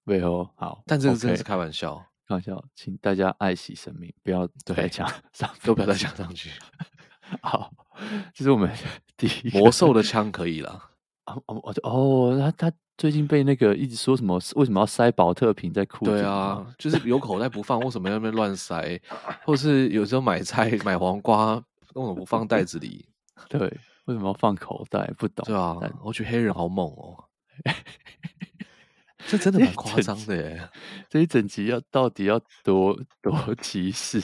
[0.03, 0.83] 没合好。
[0.85, 1.95] 但这个真的是开玩笑，
[2.27, 6.51] 开玩笑，请大家爱惜生命，不要再抢 上，都不要再抢上去。
[7.41, 7.71] 好，
[8.33, 8.69] 这是我们
[9.15, 10.89] 第一魔兽的枪可以了。
[11.25, 14.39] 哦哦哦，他他最近被那个一直说什么？
[14.55, 16.11] 为什么要塞保特瓶在裤子？
[16.11, 18.99] 对啊，就是有口袋不放，为什么要那边乱塞？
[19.45, 21.55] 或是有时候买菜买黄瓜，
[21.93, 23.05] 为什么不放袋子里？
[23.47, 23.59] 对，
[24.05, 25.09] 为什么要放口袋？
[25.17, 25.45] 不懂。
[25.45, 27.23] 对啊，我觉得黑人好猛哦，
[29.27, 30.69] 这真的蛮夸张的耶！
[31.07, 34.19] 这一整集要到底要多多歧视？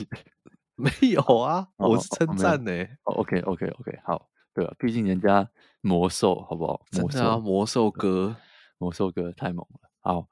[0.77, 2.71] 没有啊，我是称赞呢。
[3.03, 4.29] 哦，OK OK OK，好。
[4.53, 5.47] 对啊，毕竟人家
[5.81, 6.81] 魔兽好不好？
[6.93, 8.35] 魔兽啊，魔兽哥，
[8.79, 9.89] 魔兽哥太猛了。
[9.99, 10.27] 好，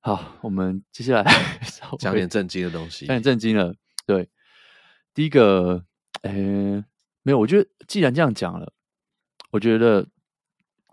[0.00, 1.30] 好，我们接下来
[1.98, 3.06] 讲点正经的东西。
[3.06, 3.74] 讲点正经了。
[4.06, 4.30] 对，
[5.12, 5.84] 第一个，
[6.22, 6.32] 呃，
[7.22, 8.72] 没有，我觉得既然这样讲了，
[9.50, 10.02] 我觉得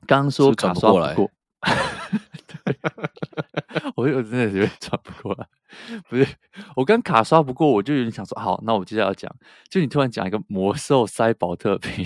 [0.05, 1.67] 刚刚说卡刷不过，是不
[2.17, 2.79] 是转不过来对，
[3.95, 5.47] 我我真的有点转不过来。
[6.09, 6.27] 不是，
[6.75, 9.33] 我刚卡刷不过，我就有点想说，好，那我接下来要讲，
[9.69, 12.05] 就你突然讲一个魔兽塞宝特瓶。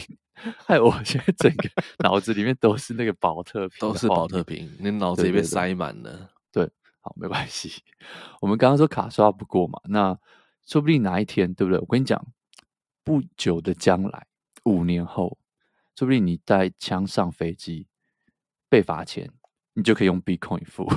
[0.66, 6.12] 害我现在整个脑子里面都是那个宝特瓶，都是宝特瓶，你脑子也被塞满了。
[6.52, 6.72] 对，对，对，
[7.02, 7.84] 好，没关系。
[8.42, 10.18] 我们刚刚说卡刷不过嘛，那
[10.66, 11.80] 说不定哪一天，对不对？
[11.80, 12.26] 我跟你讲，
[13.04, 14.26] 不久的将来，
[14.64, 15.38] 五年后，
[15.96, 17.88] 说不定你带枪上飞机
[18.68, 19.30] 被罚钱，
[19.76, 20.92] 你就可以用 Bitcoin 付，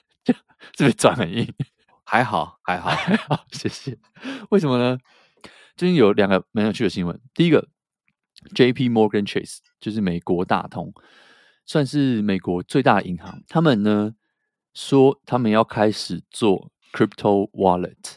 [0.26, 1.54] 是不是转很硬？
[2.12, 3.96] 还好，还好，还好，谢谢。
[4.50, 4.98] 为什么呢？
[5.78, 7.70] 最近有两个蛮有趣的新闻，第一个。
[8.54, 8.90] J.P.
[8.90, 10.92] Morgan Chase 就是美国大通，
[11.64, 13.42] 算是美国最大的银行。
[13.48, 14.14] 他们呢
[14.74, 18.16] 说，他们要开始做 crypto wallet，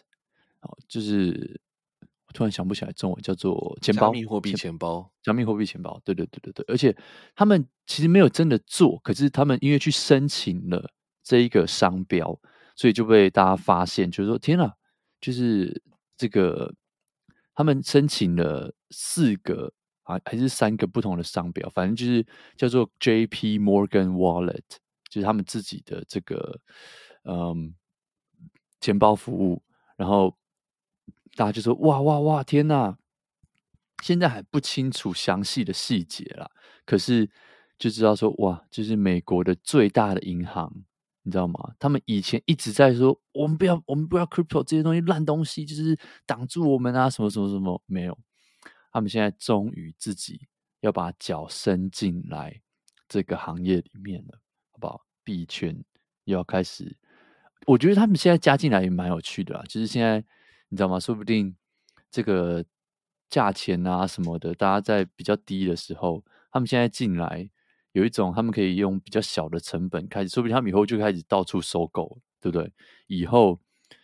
[0.90, 1.62] 就是
[2.28, 6.02] 我突然想不起来中文叫做钱包，加密货币钱包，加密货币钱包。
[6.04, 6.94] 对对对对对，而且
[7.34, 10.92] 他们其实没有真的做，可是他们因为去申请了
[11.24, 12.38] 这一个商标，
[12.76, 14.74] 所以就被大家发现，就是说天哪，
[15.20, 15.82] 就是
[16.18, 16.74] 这个
[17.54, 19.74] 他们申请了四个。
[20.06, 22.24] 啊，还是三个不同的商标，反正就是
[22.56, 23.58] 叫做 J.P.
[23.58, 24.62] Morgan Wallet，
[25.10, 26.62] 就是他们自己的这个
[27.24, 27.74] 嗯
[28.80, 29.64] 钱包服务。
[29.98, 30.38] 然后
[31.36, 32.96] 大家就说：“哇哇哇，天哪！”
[34.04, 36.52] 现在还不清楚详细的细节啦，
[36.86, 37.28] 可是
[37.80, 40.72] 就知道说：“哇，就是美国的最大的银行，
[41.26, 41.74] 你知道吗？
[41.80, 48.16] 他们以前一直在说，我们不要，我们不要 crypto 这些东西，烂东西，就是挡住我们啊，什么什么什么，没有。”
[48.94, 50.48] 他们现在终于自己
[50.82, 52.62] 要把脚伸进来
[53.10, 54.40] 这个行业里面了，
[54.72, 55.02] 好不好？
[55.24, 55.76] 币圈
[56.26, 56.96] 又要开始，
[57.66, 59.64] 我觉得他们现在加进来也蛮有趣的啦。
[59.68, 60.24] 就是现在
[60.70, 61.00] 你知道吗？
[61.00, 61.56] 说不定
[62.12, 62.64] 这个
[63.28, 67.50] 价钱啊什么的，大家在比较低的时候，他们现在进来
[67.96, 72.72] 有一种他们可以用比较小的成本开始，说不定他们以后就开始到处收购，对不对？
[73.08, 73.60] 以后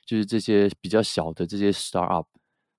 [0.06, 2.26] 就是这些比较小的这些 startup。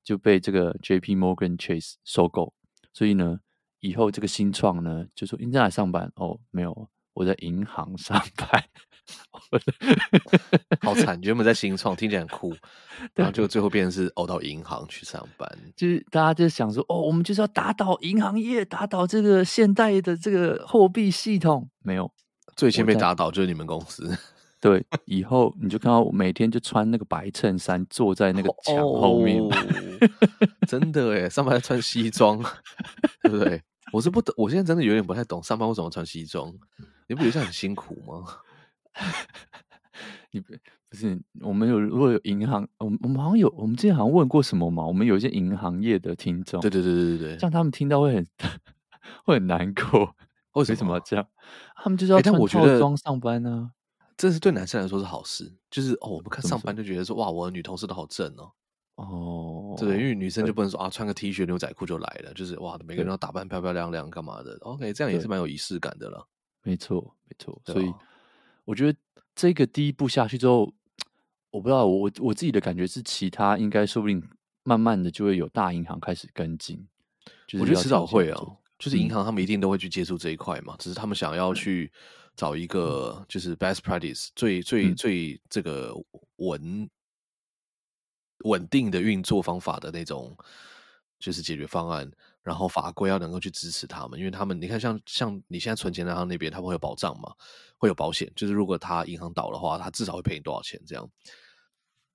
[0.05, 1.15] 就被这个 J.P.
[1.15, 2.53] Morgan Chase 收购，
[2.93, 3.39] 所以呢，
[3.79, 6.11] 以后这个新创呢，就说你在哪上班？
[6.17, 8.65] 哦，没有，我在银行上班。
[10.81, 12.55] 好惨，原本在新创，听起来很酷，
[13.15, 15.49] 然后就最后变成是哦，到银行去上班。
[15.77, 21.69] 就是大家就想说，哦，我们就是要打倒银行业，打倒这个现代的这个货币系统。
[21.83, 22.11] 没有，
[22.57, 24.17] 最先被打倒就是你们公司。
[24.61, 29.41] 对，以后你就看到我每天就穿那个白衬衫，坐在那个墙后面。
[29.41, 29.53] Oh,
[30.69, 32.41] 真的哎，上班穿西装，
[33.23, 33.61] 对不对？
[33.93, 36.55] 我是不懂，我现在真的有点不太懂，上班为什么穿西装？
[37.09, 38.25] 你不觉得很辛苦吗？
[40.33, 40.55] 你不
[40.93, 44.87] 是我们有如果有银行，我们我们好像有，我们之前好像问过什么嘛？
[44.87, 48.27] 我们有一些银行业的听众，对对对对对对，像他们听到会很
[49.25, 50.15] 会很难过。
[50.53, 51.27] 为什么要这样？
[51.77, 53.73] 他们就是要穿套装上班呢？
[54.19, 58.53] 这是对男生来说是好事，就是哦，我们看上班就觉得说，哇，我的女同事都好正哦，
[58.97, 66.29] 哦，对，因为女生就不能说啊，穿个 T 恤牛仔裤就来了，就是哇，每个人都打扮漂漂亮亮，干嘛的？OK，这样也是蛮有仪式感的了。
[66.63, 67.61] 没错，没错。
[67.65, 67.91] 所以
[68.65, 68.99] 我觉得
[69.35, 70.73] 这个第一步下去之后，
[71.51, 74.23] 我不知道我我自己的感觉是，其他应该说不定
[74.63, 76.87] 慢慢的就会有大银行开始跟进。
[77.61, 78.41] 我觉得迟早会啊，
[78.79, 81.91] 就是银行他们一定都会去接触这一块嘛，只是他们想要去。
[82.35, 85.95] 找一个就是 best practice 最最、嗯、最这个
[86.37, 86.89] 稳
[88.45, 90.35] 稳定的运作方法的那种
[91.19, 92.11] 就是解决方案，
[92.43, 97.31] 然后法规要能够去支持他们，因为他们你看像像你现在存钱银行那边，他们会有保障嘛，
[97.83, 101.11] 会有保险，就是如果他银行倒的话，他至少会赔你多少钱这样。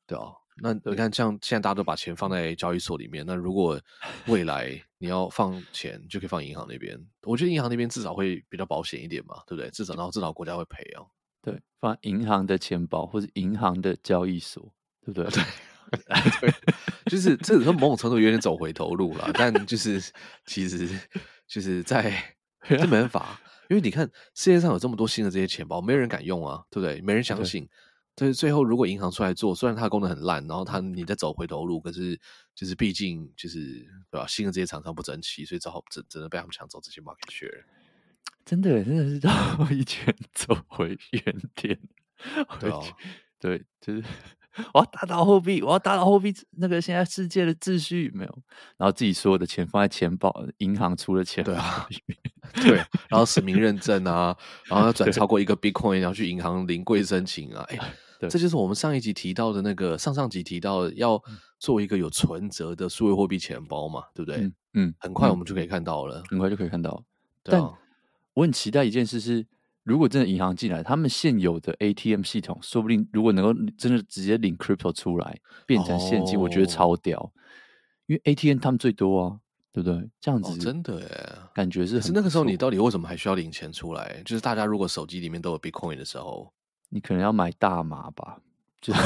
[0.05, 0.31] 对啊。
[0.59, 3.79] 那你看，像现在大家都把钱放在交易所里面，那如果
[4.27, 6.97] 未来你要放钱，就可以放银行那边。
[7.23, 9.69] 我觉得银行那边至少会比较保险一点嘛，对不对？
[9.71, 11.03] 至少然后至少国家会赔啊。
[11.43, 14.73] 对，放银行的钱包或者银行的交易所，
[15.05, 15.29] 对不对？
[15.31, 15.43] 对，
[16.41, 16.53] 对，
[17.05, 20.01] 就是这种某种程度有点走回头路了，但就是
[20.47, 20.89] 其实
[21.47, 27.01] 就是在这没办法，因为你看世界上有这么多新的这些钱包，没人敢用啊，对不对？
[27.01, 27.67] 没人相信。
[28.15, 32.19] 所以最后，如果银行出来做，虽然它的功能很烂，然后它你在走回头路，可是
[32.55, 33.59] 就是毕竟就是
[34.09, 34.25] 对吧？
[34.25, 37.63] 新的这些厂商不争气，所以只好只只能被他们抢走这些 market share。
[38.43, 41.79] 真的，真的是绕一圈走回原点。
[42.59, 42.71] 对，
[43.39, 44.03] 对，就是
[44.73, 48.39] 我要打倒货币，我要打倒货币，那个现在世界的秩序没有，
[48.77, 51.87] 然后自己所有的钱放在钱包，银行出了钱，对啊，
[52.55, 52.77] 对，
[53.09, 57.79] 然后实名认证啊，然后要 转超过一个 Bitcoin，然后去银行临柜申请啊，哎。
[58.19, 61.21] 对这就是我们上一集提到的那个，上上集提到要
[61.59, 64.41] 做一个有存折的数位货币钱包嘛，对不对？
[64.41, 67.03] 嗯，嗯，很快我们就可以看到了，很快就可以看到。
[67.43, 67.73] 对啊，但
[68.33, 69.45] 我很期待一件事是，
[69.87, 77.31] 如果真的银行进来，他们现有的 ATM 系统，说不定如果能够真的直接领 crypto 出来变成现金，哦、我觉得超屌。
[78.07, 79.39] 因为 ATM 他们最多啊，
[79.71, 80.09] 对不对？
[80.19, 82.01] 这样子、哦、真的耶，感觉是。
[82.01, 84.21] 是那个时候，你到底为什么还需要领钱出来？
[84.25, 86.51] 就是大家如果手机里面都有 Bitcoin 的时候。
[86.89, 88.39] 你可能要买大麻吧，
[88.79, 88.97] 就哦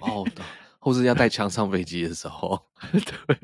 [0.02, 0.26] 哦，
[0.78, 3.36] 或是要带枪上飞机的时候， 对，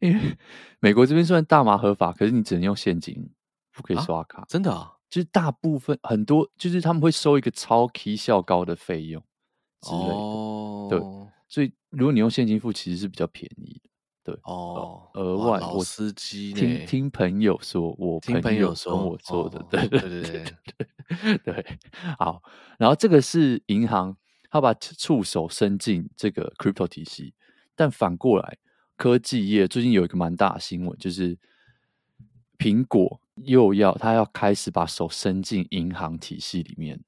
[0.00, 0.36] 因为
[0.80, 3.30] 美国这边虽然大麻合法，可是你只能用现金，
[3.78, 4.42] 不可以刷卡。
[4.42, 9.22] 啊、真的啊，就是大部分很多，就是他们会收一个超 K 效高的费用
[9.82, 11.00] 之类的，哦、对，
[11.48, 13.88] 所以如果你用现金付，其实是比较便宜的。
[14.24, 20.44] 对哦，额外我司机听听朋友说，我听朋友说我做的，对对对对
[21.16, 21.78] 对对，
[22.18, 22.42] 好，
[22.78, 24.14] 然后这个是银行，
[24.50, 27.32] 他把触手伸进这个 crypto 体系，
[27.74, 28.58] 但反过来，
[28.98, 31.38] 科技业最近有一个蛮大的新闻，就是
[32.58, 37.00] 苹果又要他要开始把手伸进银行体系里面，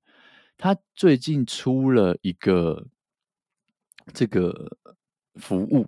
[0.56, 2.86] 他最近出了一个
[4.12, 4.76] 这个
[5.34, 5.86] 服务。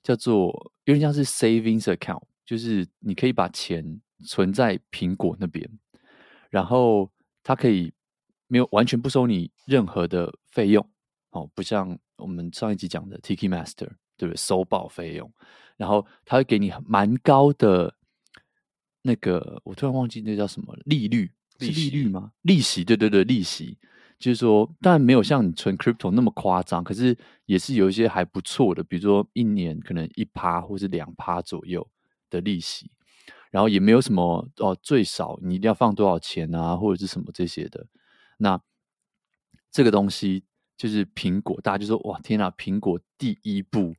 [0.00, 5.68] 叫做有点像是 savings account，就是你可以把钱存在苹果那边，
[6.48, 7.10] 然后
[7.42, 7.92] 它可以
[8.46, 10.88] 没有完全不收你任何的费用
[11.30, 14.36] 哦，不像我们上一集讲的 Tiki Master，对不对？
[14.36, 15.30] 收报费用，
[15.76, 17.94] 然后它会给你蛮高的
[19.08, 22.32] 那个，我突然忘记那叫什么利率，利，是利率吗？
[22.42, 23.78] 利息，对对对，利息。
[24.18, 27.16] 就是说，当然没有像你存 crypto 那么夸张，可是
[27.46, 31.88] 也是有一些还不错的，比如说一年可能一趴或是两趴左右
[32.28, 32.90] 的利息，
[33.50, 37.86] 然后也没有什么哦，最少你一定要放多少钱啊，或者是什么这些的。
[38.36, 38.60] 那
[39.70, 40.44] 这个东西
[40.76, 43.94] 就是苹果，大家就说哇，天哪，苹果第一步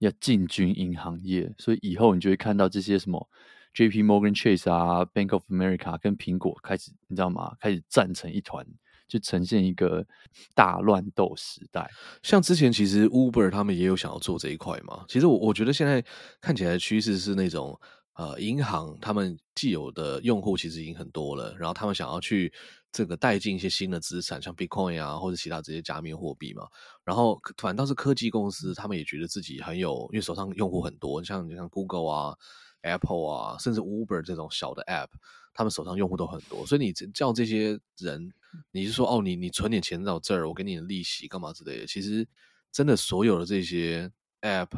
[0.00, 3.26] 要进军银行业，所以以后你就会看到这些什么
[3.74, 7.56] JP Morgan Chase 啊，Bank of America 跟苹果开始，你知道吗？
[7.60, 8.66] 开始战成一团。
[9.08, 10.06] 就呈现一个
[10.54, 11.90] 大乱斗时代，
[12.22, 15.04] 像之前其实 Uber 他们也有想要做这一块嘛。
[15.06, 16.02] 其实我我觉得现在
[16.40, 17.78] 看起来的趋势是那种，
[18.14, 22.50] 呃，银行他们既有的用户其实已经很多了，然后他们想要去
[22.90, 26.66] 这个带进一些新的资产，像 Bitcoin 啊或者其他这些加密货币嘛。
[27.04, 32.34] 然后反倒是科技公司，他们也觉得自己很有，因为手上用户很多，像像 Google 啊、
[32.82, 35.08] Apple 啊，甚至 Uber 这种小的 App，
[35.54, 38.32] 他们手上用户都很多，所以你叫这些人。
[38.70, 41.86] 你是说哦，你你存点钱到这儿，我给你利息干嘛之类的？
[41.86, 42.28] 其实
[42.70, 44.68] 真的所有的这些 App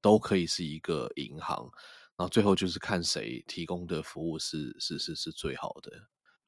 [0.00, 1.68] 都可以是一个银行，
[2.16, 5.90] 然后最后就是看谁提供的服务是是是是最好的。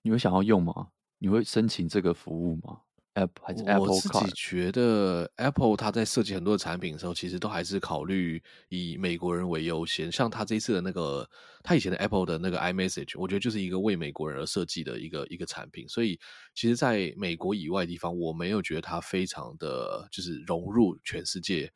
[0.01, 0.91] 你会想要用吗？
[1.19, 2.83] 你会申请这个服务吗
[3.15, 3.91] ？App 还是 Apple Card？
[3.91, 10.11] 我自己觉得 Apple 它在设计很多的产品的时候，其实都还是考虑以美国人为优先。
[10.11, 11.29] 像它这一次的那个，
[11.63, 15.89] 它以前的 Apple 的那个 iMessage，我觉得就是一个为美国人而设计的一个一个产品。
[15.89, 16.19] 所以，
[16.55, 21.73] 其实在美国以外的地方，我没有觉得它非常的就是融入全世界。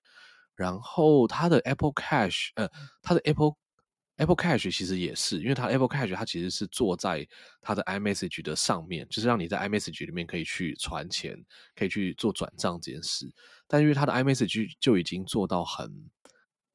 [0.54, 2.68] 然后，它的 Apple Cash，呃，
[3.02, 3.54] 它的 Apple。
[4.16, 7.26] Apple Cash 其实也是，因为它 Apple Cash 它其实是做在
[7.60, 11.36] 它的 iMessage 的上面，就是让你在 iMessage 里面可以去传钱，
[11.74, 13.28] 可以去做转账这件事。
[13.66, 15.90] 但因为它的 iMessage 就已经做到很，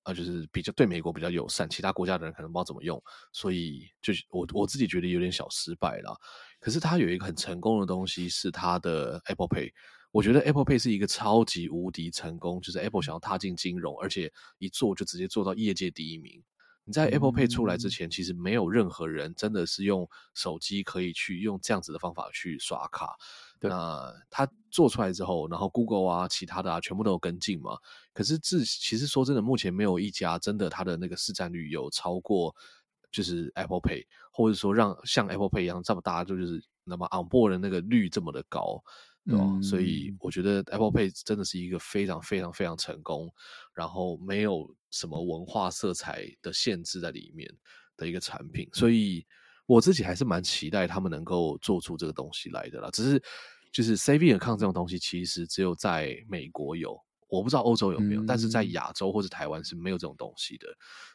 [0.03, 6.19] 呃，就是比较对美国比较友善，其他国家的人可能不知道怎么用，所以就我我自己觉得有点小失败了。
[6.59, 9.71] 可是它有一个很成功的东西是它的 Apple Pay，
[10.11, 16.43] 我觉得 Apple Pay 是一个超级无敌成功，就是 Apple 想要踏进金融，而且一做就直接做到业界第一名。
[16.89, 23.15] 你在 Apple Pay 出来之前，嗯、其实没有任何人真的是用手机可以去用这样子的方法去刷卡。
[23.59, 27.77] 那它做出来之后，然后 Google 啊，其他的啊，全部都有跟进嘛。
[28.11, 32.55] 可是自其实说真的，目前没有一家真的它的那个市占率有超过，
[33.11, 38.83] 就是 Apple Pay，或者说让像 Apple Pay 一样这么大，就是那么 on board 的那个率这么的高，
[39.25, 39.43] 对吧？
[39.43, 43.31] 嗯、所以我觉得 Apple Pay 真的是一个非常非常非常成功，
[43.73, 47.49] 然后没有什么文化色彩的限制在里面
[47.97, 49.25] 的一个产品，所以。
[49.71, 52.89] 我自己还是蛮期待他们能够做出这个东西来的啦。
[52.91, 53.21] 只是
[53.71, 60.67] 就是 saving account 这种东西，其实只有在美国有，我不知道欧洲有没有，嗯、但是在亚洲或者台湾是没有这种东西的。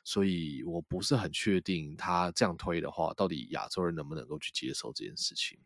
[0.05, 5.59] 所以我不是很确定他这样推的话，到底亚洲人能不能够去接受这件事情。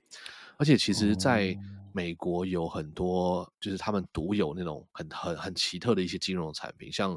[0.56, 1.56] 而且其实在
[1.92, 7.16] 美国有很多就是他们独有那种很很很奇特的一些金融产品，像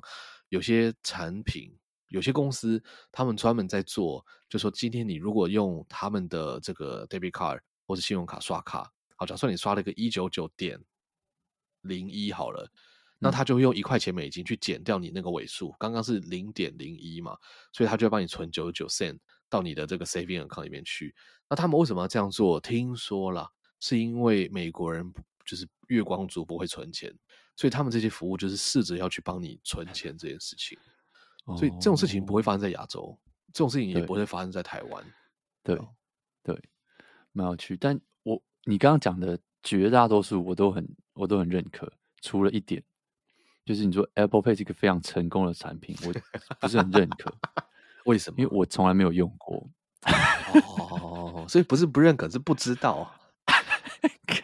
[0.49, 1.75] 有些产品。
[2.11, 10.77] 有些公司他们专门在做，就说今天你如果用他们的这个 debit card 或者信用卡刷卡，好，假设你刷了个一九九点
[11.83, 12.69] 零一好了，
[13.23, 17.37] 那他就会用一块钱美金去减掉你那个尾数，刚刚是零点零一嘛，
[17.71, 21.13] 所以他就会帮你存九十九 cent 到你的这个 saving account 里面去。
[21.47, 22.59] 那他们为什么要这样做？
[22.59, 23.47] 听说啦，
[23.79, 25.13] 是因为美国人
[25.45, 27.13] 就是月光族不会存钱，
[27.55, 30.77] 所以他们这些服务就是试着要去帮你存钱这件事情。
[31.57, 33.17] 所以这种事情不会发生在亚洲，哦、
[33.51, 35.03] 这种事情也不会发生在台湾。
[35.63, 35.79] 对，
[36.43, 36.59] 对，
[37.31, 37.75] 蛮有趣。
[37.77, 42.83] 但我你刚刚讲的绝大多数我都很我都很认可，除了一点，
[43.65, 46.13] 就是你说 Apple Pay 是一个非常成功的产品，我
[46.59, 47.33] 不是很认可。
[48.05, 48.39] 为什么？
[48.39, 49.69] 因为我从来没有用过。
[50.53, 53.13] 哦，所以不是不认可，是不知道。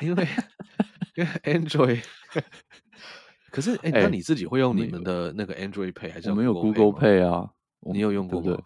[0.02, 0.28] 因为
[1.16, 2.04] 因为 Android。
[3.50, 6.30] 可是，哎、欸，那你自己会用你们的那个 Android Pay 还是？
[6.30, 7.50] 我们有 Google Pay 啊，
[7.92, 8.62] 你有用过吗？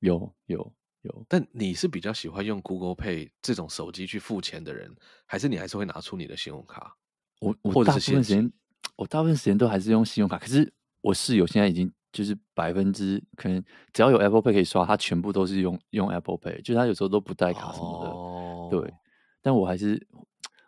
[0.00, 1.26] 有有有。
[1.26, 6.94] 但你是比较喜欢用 Google Pay 这种手机去付钱的人，还是你还是会拿出你的信用卡？
[7.40, 8.52] 我我大部分时间，
[8.96, 10.38] 我大部分时间都还是用信用卡。
[10.38, 13.62] 可是我室友现在已经就是百分之可能
[13.92, 18.10] 只要有 Apple Pay 可以刷，他全部都是用用 Apple Pay，就是他有时候都不带卡什么的。
[18.10, 18.94] 哦、对，
[19.42, 20.06] 但我还是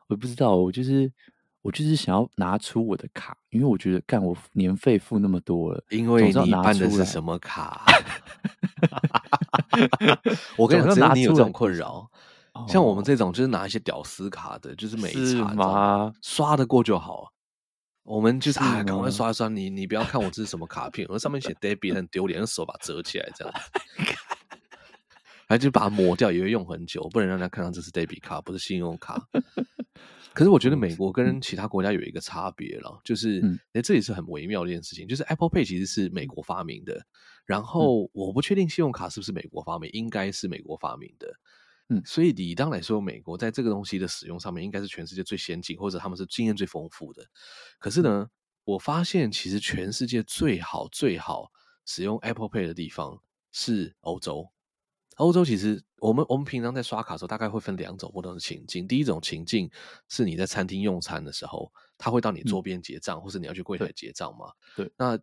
[0.08, 1.12] 我不知道，我就是。
[1.60, 7.84] 我就是想要拿出我的卡，因为我觉得干我年费付那么多了，因为你办的是什么卡？
[10.56, 12.08] 我跟你讲，只有你有这种困扰。
[12.68, 16.14] 像我们这种就是拿一些屌丝卡的，就是没差吗？
[16.22, 17.32] 刷得过就好。
[18.08, 19.48] 我们就是啊，赶快刷一刷。
[19.48, 23.54] 你你不要看我这是什么卡片，我上面写 Debbie 很丢脸，用手把它折起来这样，
[25.46, 29.22] 还就把它抹掉，也会用很久，不能让大家看到这是 Debbie 卡，不是信用卡。
[30.32, 33.42] 可是我觉得美国跟其他国家有一个差别了，嗯、就是，
[33.72, 35.06] 哎，这也是很微妙的一件事情。
[35.06, 37.04] 就是 Apple Pay 其实是美国发明的，
[37.44, 41.26] 然后我不确定信用卡是不是美国发明，应该是美国发明的。
[41.88, 47.24] 嗯，所以理当来说，美国在这个东西的使用上面，应该是全世界最先进，或者他们是经验最丰富的。
[47.78, 48.28] 可是呢，
[48.64, 51.50] 我发现其实全世界最好最好
[51.86, 53.20] 使用 Apple Pay 的地方
[53.52, 54.50] 是欧洲。
[55.16, 58.86] 欧洲其实，我们我们平常在刷卡的时候，大概会分两种不同的情境。
[58.86, 59.68] 第一种情境
[60.08, 64.52] 是你在餐厅用餐的时候，他会到你桌边结账，嗯、或是你要去柜台结账嘛？
[64.76, 64.88] 对。
[64.96, 65.18] 那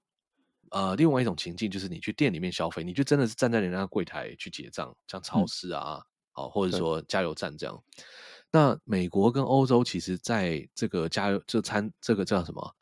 [0.72, 6.04] 呃，另外一种情境就是你去店里面消费，你就真的是站在人家柜台去结账，像超市啊，
[6.36, 7.84] 好、嗯，或者说加油站这样。
[8.52, 12.76] 那美国跟欧洲其实在这个加油这餐这个叫什么？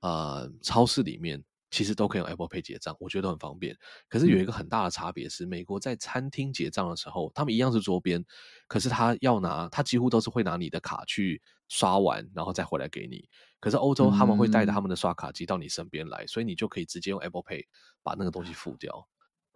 [0.00, 1.42] 呃，超市里面。
[1.68, 3.76] 其实都可以用 Apple Pay 结账，我觉得很方便。
[4.08, 8.24] 可是有一个很大的差别是，嗯、美国在餐厅结账的时候，他们一样是桌边，
[8.68, 13.28] 可是他要拿，他几乎都是会拿你的卡去刷完，然后再回来给你。
[13.58, 17.64] 可是欧洲他们会带着他们的刷卡机到你身边来，嗯、所以你就可以直接用 Apple Pay
[18.02, 19.06] 把那个东西付掉。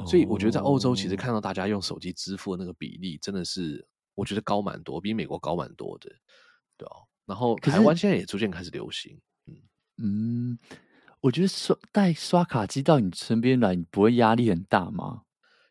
[0.00, 6.10] 哦、所以我觉得在欧洲，其实看到大家用手机支付的那个比例，真的是我觉得高蛮多，比美国高蛮多的，
[6.76, 6.96] 对啊。
[7.26, 9.56] 然后台湾现在也逐渐开始流行，嗯
[9.98, 10.58] 嗯。
[11.22, 15.20] 我觉得刷带刷卡机到你身边来，你不会压力很大吗？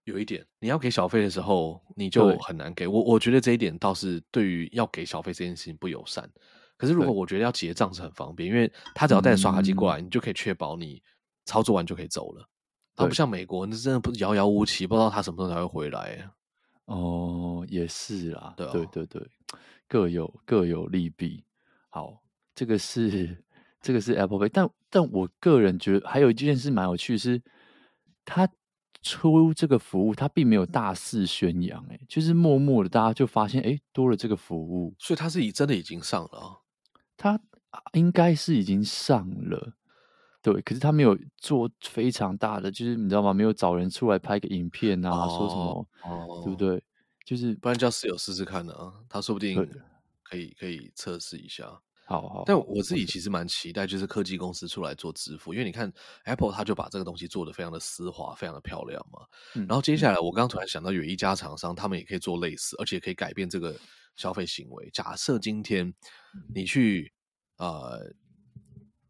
[0.04, 2.88] 有一点，你要给小费的时候，你就很难给。
[2.88, 6.30] 我我觉得这一点倒是对于要给小费这件事情不友善。
[6.78, 11.02] 可是如果我觉得要结账是很方便，因为他只要带着刷卡机过来，嗯、你就可以确保你
[11.46, 12.48] 操作完就可以走了。
[13.00, 16.30] 他不像美国，那真的不是遥遥无期，不知道他什么时候才会回来。
[16.86, 19.28] 哦，也是啦，对、哦、对对对，
[19.88, 21.44] 各有各有利弊。
[21.90, 22.22] 好，
[22.54, 23.44] 这个是。
[23.82, 27.42] 这个是 Apple Pay，但但我个人觉得还有一件事蛮有趣的是，
[28.26, 28.46] 他
[29.02, 36.60] 出这个服务，他并没有大肆宣扬，哎，就是默默的大家就发现，哎，多了这个服务，所以他是已真的已经上了，
[37.16, 37.40] 他
[37.94, 39.76] 应该是已经上了，
[40.42, 43.34] 对，可是他没有做非常大的，就是你知道吗？
[43.34, 46.82] 没有找人出来拍个影片啊，哦、说什么，哦、对不对？
[47.26, 49.56] 就是不然叫室友试试看呢、啊，他说不定
[50.24, 51.66] 可以可以测试一下。
[52.06, 59.20] 好好，但我自己其实蛮期待，就是科技公司出来做支付，因为你看 Apple，他就把这个东西做得非常的丝滑，非常的漂亮嘛。
[59.54, 63.76] 嗯、然后接下来，我刚刚突然想到，有一家厂商，他们也可以做类似，而且可以改变这个
[64.16, 64.90] 消费行为。
[64.92, 65.94] 假设今天
[66.52, 67.14] 你去
[67.58, 68.12] 呃，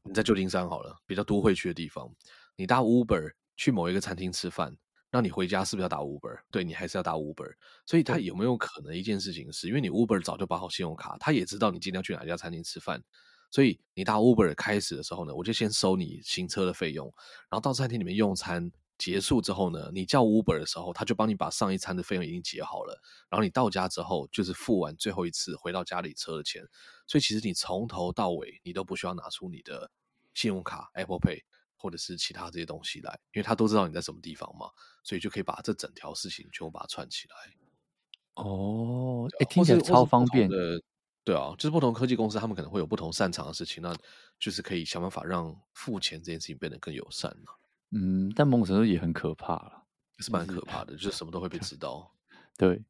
[0.10, 2.12] 你在旧金山好了，比较都会去的地方，
[2.56, 4.76] 你搭 Uber 去某一个餐厅吃饭。
[5.12, 6.40] 那你回家是不是要打 Uber？
[6.50, 7.54] 对，你还是要打 Uber。
[7.86, 13.00] 所以他有没有可能一件事情是，因为你 Uber 早就办好信用卡，他也知道你今天要去哪家餐厅吃饭，
[13.52, 17.06] 所以你搭 Uber 开始的时候呢，我就先收你行车的费用，
[17.50, 23.00] 然后到餐厅里面用餐结束之后呢，你叫 Uber 的时候，他就帮你把上一餐的费用已经结好了，
[23.30, 26.64] 然后你到家之后就是付完最后一次回到家里车的钱，
[27.08, 29.90] 所以其实你从头到尾你都不需要拿出你的
[30.40, 31.44] 信用卡 Apple Pay。
[31.82, 34.70] 或者是其他这些东西来，因为他都知道你在什么地方嘛，
[35.02, 37.36] 所以就可以把这整条事情全部把它串起来。
[38.34, 40.82] 哦，哎、啊，听起来超方便的。
[41.24, 43.96] 对啊，就是不同科技公司，他们可能会有不同擅长的事情，那
[44.38, 47.60] 就是可以想办法让付钱这件事情变得更友善了。
[47.92, 49.86] 嗯，但某种程度也很可怕了，
[50.18, 52.14] 也是蛮可怕的，就是什么都会被知道。
[52.58, 52.84] 对，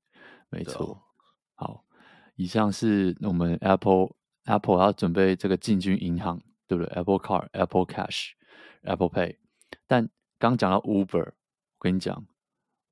[0.49, 0.99] 没错。
[1.53, 1.85] 啊、好，
[2.37, 8.29] 以上是我们 Apple Apple 要准备这个进军银行，对不对？Apple Card、Apple Cash。
[8.83, 9.35] Apple Pay，
[9.87, 11.33] 但刚讲到 Uber，我
[11.79, 12.25] 跟你讲，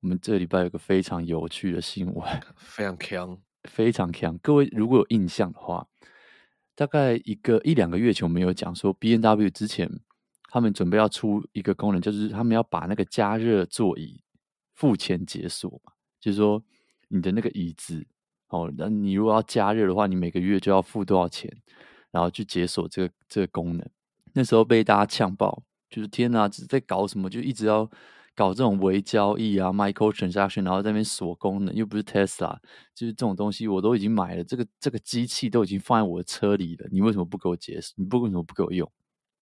[0.00, 4.36] 我们这礼拜有个非常有趣的新闻，非常强， 非常强。
[4.36, 5.88] 各位如果有印象的话，
[6.74, 9.90] 大概一个一两个月前，我们有讲说 B N W 之前
[10.50, 14.22] 他们准备要出一个功能，就是他们要把那个加热座椅
[14.74, 16.62] 付钱解锁嘛，就是说
[17.08, 18.06] 你的那个椅子
[18.48, 21.50] 哦，那你如果要加热的话，你每个月就要付多少钱，
[22.10, 23.88] 然后去解锁这个这个功能。
[24.32, 25.62] 那时候被大家呛爆。
[25.90, 27.30] 就是天哪，这是在搞什么？
[27.30, 27.90] 就一直要
[28.34, 32.58] 搞这种微交易啊，micro transaction，然后在那边锁功能，又不是 Tesla，
[32.94, 37.94] 就是这种东西我都已经买了，这个这个机器都已经放在我的车里了，你为什么不给我解锁？
[37.96, 38.92] 你不为什么不给我用？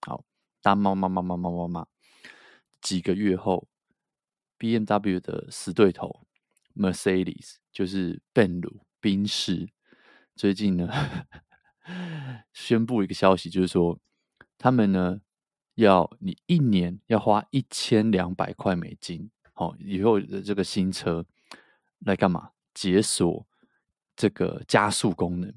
[0.07, 0.23] 好，
[0.62, 1.87] 大妈妈妈妈妈妈妈，
[2.81, 3.67] 几个月后
[4.57, 6.21] ，BMW 的死对头
[6.77, 9.69] Mercedes，就是奔鲁宾士，
[10.37, 10.89] 最近呢
[12.53, 13.99] 宣布一个消息，就是说
[14.59, 15.20] 他们呢。
[15.76, 21.22] 要你一年要花一千两百块美金，好，以后的这个新车
[21.99, 22.53] 来干嘛？
[22.72, 23.47] 解锁
[24.16, 25.53] 这个加速功能，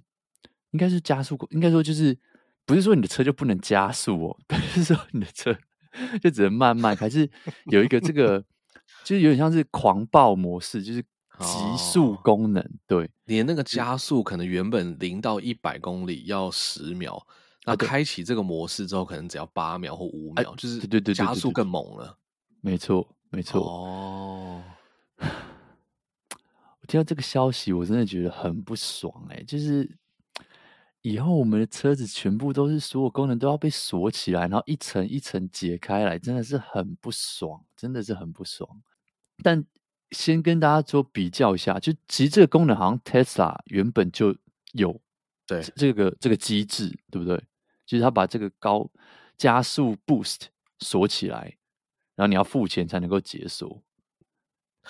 [0.71, 2.17] 应该是加速，应该说就是
[2.65, 5.57] 不是说你的车就不能加速哦， 不是说你的车
[6.21, 7.31] 就只能慢慢，还是
[7.67, 8.43] 有一个这个，
[9.05, 11.01] 就是有点像是狂暴模式，就是
[11.39, 12.63] 极速功能。
[12.85, 17.25] 对，连那个加速可能原本零到一百公里要十秒。
[17.65, 22.17] 那开启这个模式之后，可能只要八秒或五秒，就是对对对，加速更猛了。
[22.61, 23.61] 没错，没错。
[23.61, 24.63] 哦，
[25.19, 29.43] 我听到这个消息，我真的觉得很不爽哎！
[29.43, 29.87] 就是
[31.01, 38.67] 以后我们的车子全部都是所有功能都要被锁起来，然后一层一层解开来，真的是很不爽，真的是很不爽。
[39.43, 39.63] 但
[40.11, 44.35] 先跟大家做比较一下，就其实这个功能好像 Tesla 原本就
[44.73, 44.99] 有，
[45.45, 47.37] 对这个这个机制，对不对？
[47.85, 48.89] 就是他把这个高
[49.37, 50.41] 加速 boost
[50.79, 51.57] 锁起来，
[52.15, 53.81] 然后你要付钱才能够解锁，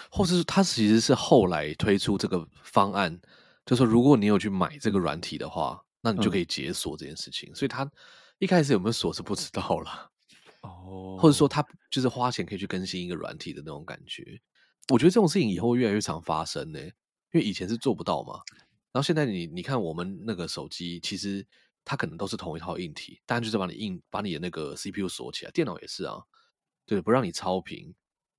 [0.09, 3.19] 或是他其实是后来推出这个方案，
[3.65, 7.51] 就是说如果你有去买这个软体的话，那你就可以解锁这件事情。
[7.51, 7.89] 嗯、所以他
[8.37, 10.09] 一开始有没有锁是不知道啦。
[10.61, 14.41] 哦，或者说他就是花钱可以去更新一个软体的那种感觉。
[14.89, 16.91] 我觉得这种事情以后越来越常发生呢，因
[17.39, 18.33] 为以前是做不到嘛。
[18.91, 21.45] 然后现在你你看我们那个手机其实。
[21.85, 25.49] 它可能都是同一套硬体，但就是把你硬把你的那个 CPU 锁起来。
[25.51, 26.21] 电脑也是啊，
[26.85, 27.95] 对，不让你超频，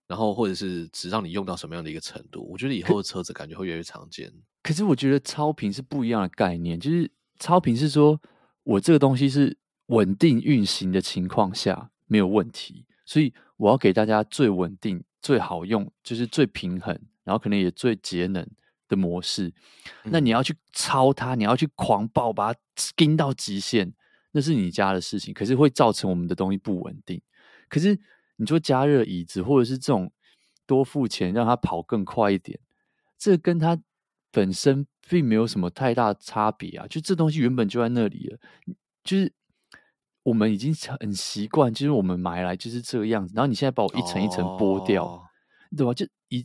[0.06, 2.46] 然后或者是只让你用到什么样的一个程度。
[2.48, 4.32] 我觉得以后的车子感觉会越来越常见。
[4.62, 8.20] 可是我觉得超频是不一样的概念，就是超频是说
[8.62, 18.46] 我这个东西是稳定运行的情况下没有问题，所以我要给大家最稳定、最好用，就是最平衡，然后可能也最节能。
[18.90, 19.54] 的模式，
[20.02, 22.60] 那你要去超它，你要去狂暴，把它
[22.96, 23.94] 盯到极限，
[24.32, 25.32] 那是你家的事情。
[25.32, 27.22] 可是会造成我们的东西不稳定。
[27.68, 27.96] 可是
[28.34, 30.10] 你说加热椅子，或者是这种
[30.66, 32.58] 多付钱让它跑更快一点，
[33.16, 33.80] 这跟它
[34.32, 36.84] 本身并没有什么太大差别啊。
[36.88, 38.38] 就这东西原本就在那里了，
[39.04, 39.32] 就是
[40.22, 43.32] 我们已经很习惯，就是我们买来就是这个样子。
[43.34, 45.22] 然后你现在把我一层一层剥掉，哦、
[45.76, 45.94] 对吧？
[45.94, 46.44] 就一。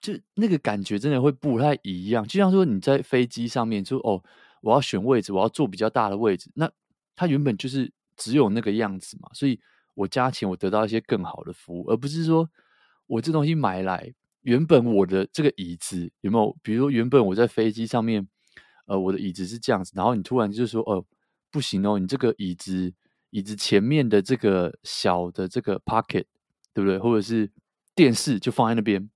[0.00, 4.20] 就那个感觉真的会不太一样，就像说你在飞机上面说哦，
[4.60, 6.68] 我要选位置，我要坐比较大的位置，那
[7.14, 9.60] 它原本就是只有那个样子嘛，所以
[9.94, 12.50] 我加钱，我得到一些更好的服务，而不是说
[13.06, 16.56] 我这东西买来，原本我的这个椅子有没有？
[16.64, 18.26] 比如说原本我在飞机上面，
[18.86, 21.04] 呃，我的椅子是这样子，然后你突然就说，哦、呃，
[21.52, 22.92] 不行哦，你这个椅子
[23.32, 26.26] 椅子前面的这个小的这个 pocket，
[26.74, 26.98] 对不对？
[26.98, 27.50] 或者是
[27.94, 29.08] 电视就放在那边，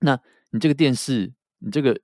[0.00, 1.98] 那你这个电视，你这个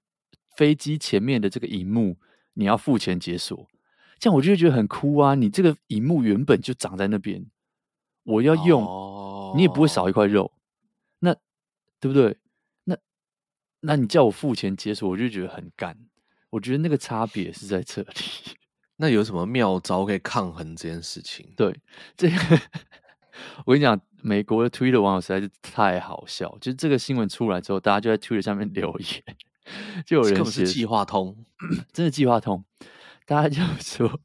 [0.56, 2.16] 飞机前面的这个荧幕，
[2.54, 3.68] 你要付钱解锁，
[4.18, 5.34] 这样我就会觉得很酷啊！
[5.34, 7.44] 你这个荧幕原本就长在那边。
[8.24, 9.56] 我要用，oh.
[9.56, 10.52] 你也不会少一块肉，
[11.18, 11.34] 那
[12.00, 12.38] 对不对？
[12.84, 12.96] 那
[13.80, 15.98] 那你叫我付钱解锁，我就觉得很干。
[16.50, 18.08] 我觉得那个差别是在这里。
[19.02, 21.44] 那有什么妙招可以抗衡这件事情？
[21.56, 21.76] 对，
[22.16, 22.36] 这个
[23.66, 26.56] 我跟你讲，美国的 Twitter 网友实在是太好笑。
[26.60, 29.36] 就是这个新闻出来之后，大家就在 Twitter 下面留言，
[30.06, 31.36] 就有人写计划通，
[31.92, 32.64] 真的计划通，
[33.26, 34.20] 大家就说。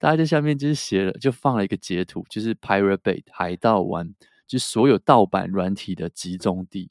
[0.00, 4.12] 大家在下面就是写了，就放了一个截图，就是 Pirate Bay 海盗湾，
[4.48, 6.90] 就是所有盗版软体的集中地。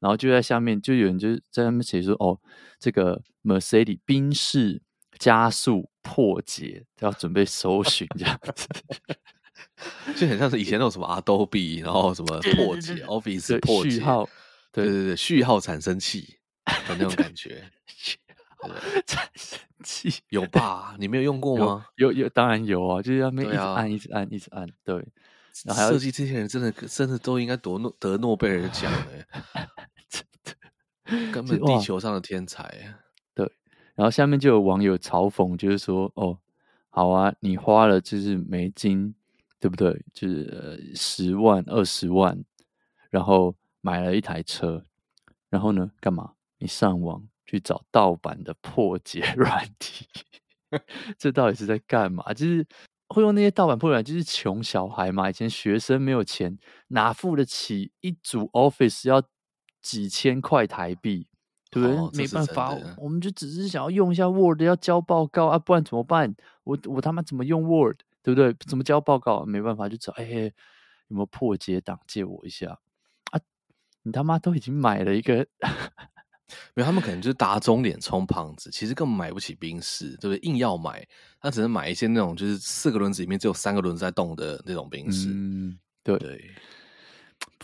[0.00, 2.40] 然后就在下面，就有人就在上面写说：“哦，
[2.80, 4.82] 这个 Mercedes 宾士
[5.18, 8.68] 加速破解，要准备搜寻这样子，
[10.16, 14.28] 就很像是以前那种什么 Adobe，然后什么破解 Office 破解，序号，
[14.72, 16.38] 对对对，序号产生器
[16.88, 17.64] 的那 种感觉。”
[19.06, 20.96] 产生器 有吧？
[20.98, 21.84] 你没有用过吗？
[21.96, 23.02] 有有，有，当然有啊！
[23.02, 24.66] 就是要那边一直按，一直按，一直按。
[24.82, 25.06] 对，
[25.66, 28.90] 然后设计这些人真的真的都应该夺诺得诺贝尔奖
[29.52, 29.68] 哎！
[30.08, 32.94] 真的，根本地球上的天才。
[33.94, 36.38] 然后下面就有网友嘲讽，就是说：“哦，
[36.90, 39.14] 好啊，你花了就是美金，
[39.60, 40.04] 对不对？
[40.12, 42.44] 就是十万、二十万，
[43.10, 44.84] 然后买了一台车，
[45.48, 46.32] 然后呢，干嘛？
[46.58, 50.06] 你上网。”去找盗版的破解 软体，
[51.18, 52.32] 这到底是在干嘛？
[52.32, 52.66] 就是
[53.08, 55.28] 会用那些盗版破解软体，就是穷小孩嘛。
[55.28, 59.22] 以前学生没有钱，哪付得起一组 Office 要
[59.82, 61.28] 几千块台币，
[61.74, 61.96] 对不对？
[61.96, 66.34] 哦、没办法，我们就只是想要用一下 Word，要交报告啊，不然怎么办？
[66.62, 68.54] 我我他妈怎么用 Word，对不对？
[68.66, 69.44] 怎么交报告？
[69.44, 70.24] 没办法，就找哎，
[71.08, 72.78] 有没有破解档借我一下
[73.32, 73.40] 啊？
[74.02, 75.46] 你他妈都已经买了一个。
[76.74, 80.38] 没有，他们可能就是打肿脸充胖子，其实根本买不起冰室，对不对？
[80.48, 81.04] 硬要买，
[81.40, 85.30] 他只能买一些那种就是四个轮子里面只有三个轮子在动的那种冰室。
[85.32, 86.50] 嗯，对对，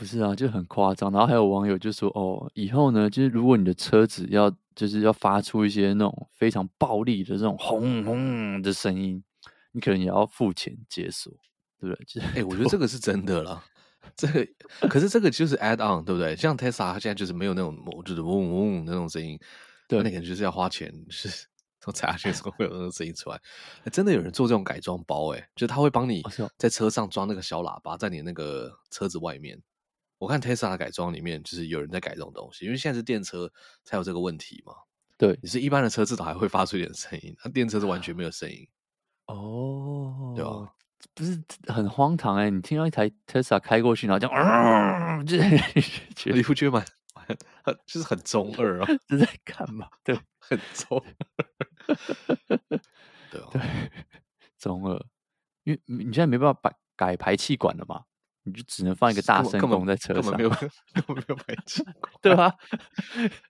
[0.00, 1.12] 不是啊，就很夸张。
[1.12, 9.22] 然后还有网友就说：“哦，以后呢，就是如果你的车子要就是要发出一些那种非常暴力的这种轰轰的声音，
[9.72, 11.30] 你可能也要付钱解锁，
[11.78, 13.62] 对不对？” 就是，哎，我觉得这个是真的了。
[14.16, 16.34] 这个可是这个就是 add on 对不对？
[16.34, 19.38] 像 Tesla 它现在就是没有那种就是嗡嗡那种声音，
[19.86, 21.28] 对，那可能就是要花钱，就是
[21.78, 23.38] 从踩下去的时候会有那种声音出来。
[23.92, 26.22] 真的有人做这种改装包哎，就是他会帮你
[26.56, 29.60] 在车上装那个小喇叭，在你那个车子外面。
[30.20, 33.50] 我看 Tesla 的改装里面就是有人在改这种东西，因为现在是电车
[33.84, 34.74] 才有这个问题嘛。
[35.16, 38.68] 对，你是一般的车至少还会发出一点声音，那电车是完全没有声音。
[39.26, 40.74] 哦，对吧？
[41.14, 42.50] 不是很荒唐哎、欸！
[42.50, 45.24] 你听到一台 Tesla 开过去，然后这样，呃、
[46.14, 46.84] 就你不觉得蛮
[47.64, 48.86] 很就是很中二啊？
[49.08, 49.88] 是在干嘛？
[50.04, 51.96] 对，很中二。
[53.30, 53.62] 对啊，对，
[54.58, 55.02] 中二。
[55.64, 58.04] 因为你现在没办法改改排气管了嘛，
[58.42, 60.50] 你就只能放一个大声公在车上，根本没有
[60.94, 62.54] 根本没有排气 管，对吧？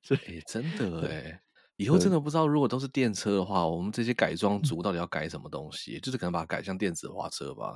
[0.02, 1.40] 所以真的哎、欸。
[1.76, 5.98] 以后真的不知道，如果都是电车的话，我们这些改装族到底要改什么东西？
[6.00, 7.74] 就是可能把它改像电子花车吧，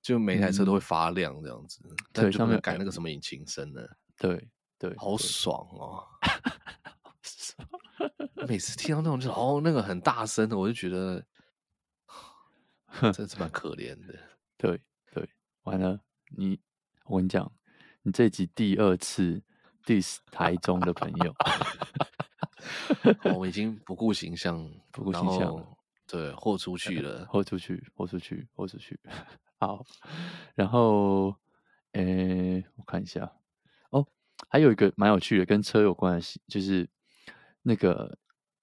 [0.00, 1.80] 就每台车都会发亮这样子。
[1.84, 3.82] 嗯、但就没有改那个什么引擎声呢？
[4.16, 4.48] 对
[4.78, 6.04] 对，好爽哦！
[8.46, 11.24] 每次听到那种就是哦，那个很大声的，我就觉得
[13.12, 14.14] 真是蛮可怜的。
[14.56, 14.80] 对
[15.12, 15.28] 对，
[15.64, 15.98] 完了，
[16.36, 16.58] 你
[17.04, 17.50] 我跟你讲，
[18.02, 19.42] 你这集第二次
[19.84, 21.34] diss 台中的朋友。
[23.36, 25.76] 我已经不顾形象，不顾形象，
[26.06, 28.98] 对，豁出去了，豁出去，豁出去，豁出去。
[29.58, 29.84] 好，
[30.54, 31.34] 然后，
[31.92, 33.32] 诶、欸，我看一下，
[33.90, 34.06] 哦，
[34.48, 36.88] 还有一个蛮有趣的，跟车有关系，就是
[37.62, 38.18] 那个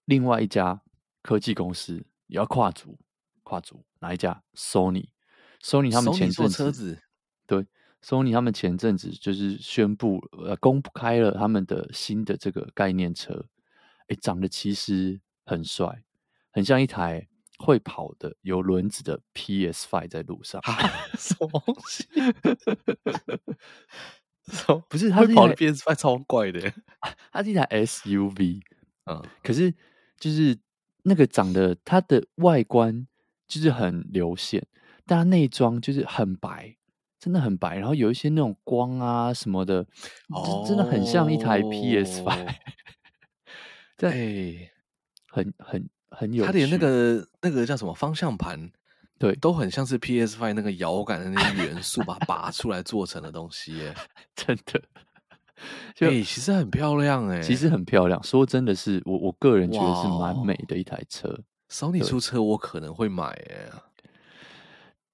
[0.06, 0.82] 另外一家
[1.22, 2.98] 科技公司也要跨足，
[3.44, 7.02] 跨足哪一家？Sony，Sony 他们前阵子，
[7.50, 7.66] 对
[8.04, 13.48] ，Sony 他们前阵子就是宣布，呃，公开了他们的新的这个概念车。
[14.08, 16.04] 哎，长得其实很帅，
[16.52, 17.28] 很像一台
[17.58, 20.62] 会跑的有轮子的 PS Five 在路上。
[21.18, 22.08] 什么东西？
[24.88, 26.74] 不是，它是跑的 PS Five 超怪的。
[27.32, 28.62] 它是一台 SUV，
[29.10, 29.74] 嗯，可是
[30.20, 30.58] 就是
[31.04, 33.08] 那个长得它的外观
[33.48, 34.66] 就是很流线，
[35.06, 36.76] 但它内装就是很白，
[37.20, 39.86] 真的很白，然后有一些那种光啊什么的，
[40.30, 42.56] 哦、真的很像一台 PS Five。
[43.98, 44.72] 对、欸，
[45.28, 46.48] 很很很有趣。
[46.48, 48.72] 它连那个那个叫什么方向盘，
[49.18, 53.94] 对，都很像是 PS Five 那个摇杆的那些元素，把它拔出来做成的东西耶。
[54.34, 54.82] 真的，
[56.00, 58.24] 哎、欸，其实很漂亮哎，其实很漂亮。
[58.24, 61.38] 说真的是，我我个人觉得是蛮美的一台车。
[61.70, 63.70] Sony 出车，我可能会买哎，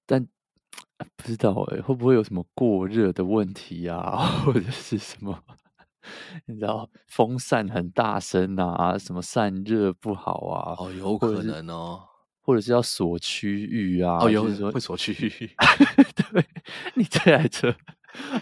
[0.06, 0.24] 但
[1.16, 5.38] 不知道哎，会不会有什么过热的问题啊， 或者是什么？
[6.46, 10.76] 你知道风扇很大声啊，什么散热不好啊？
[10.78, 12.00] 哦，有可能哦，
[12.42, 14.18] 或者是要锁区域啊？
[14.22, 15.50] 哦，有可能会锁区域。
[16.32, 16.46] 对，
[16.94, 17.74] 你这台车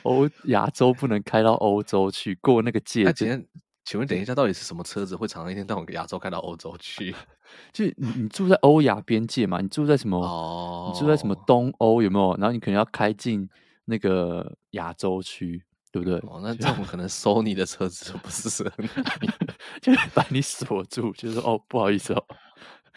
[0.03, 3.47] 欧亚洲不能开到欧洲去，过那个界限。
[3.85, 7.15] 请问，等一下，到底是什么车子会常常一天到晚亚洲开到欧洲去？
[7.73, 9.61] 就你你住在欧亚边界嘛？
[9.61, 10.19] 你住在什么？
[10.19, 12.35] 哦，你住在什么东欧有没有？
[12.39, 13.49] 然后你可能要开进
[13.85, 15.63] 那个亚洲区。
[15.95, 16.19] 对不对？
[16.29, 18.89] 哦，那 这种可能收你的车子就不是很，
[19.81, 22.27] 就是把你锁住，就是哦，不好意思哦，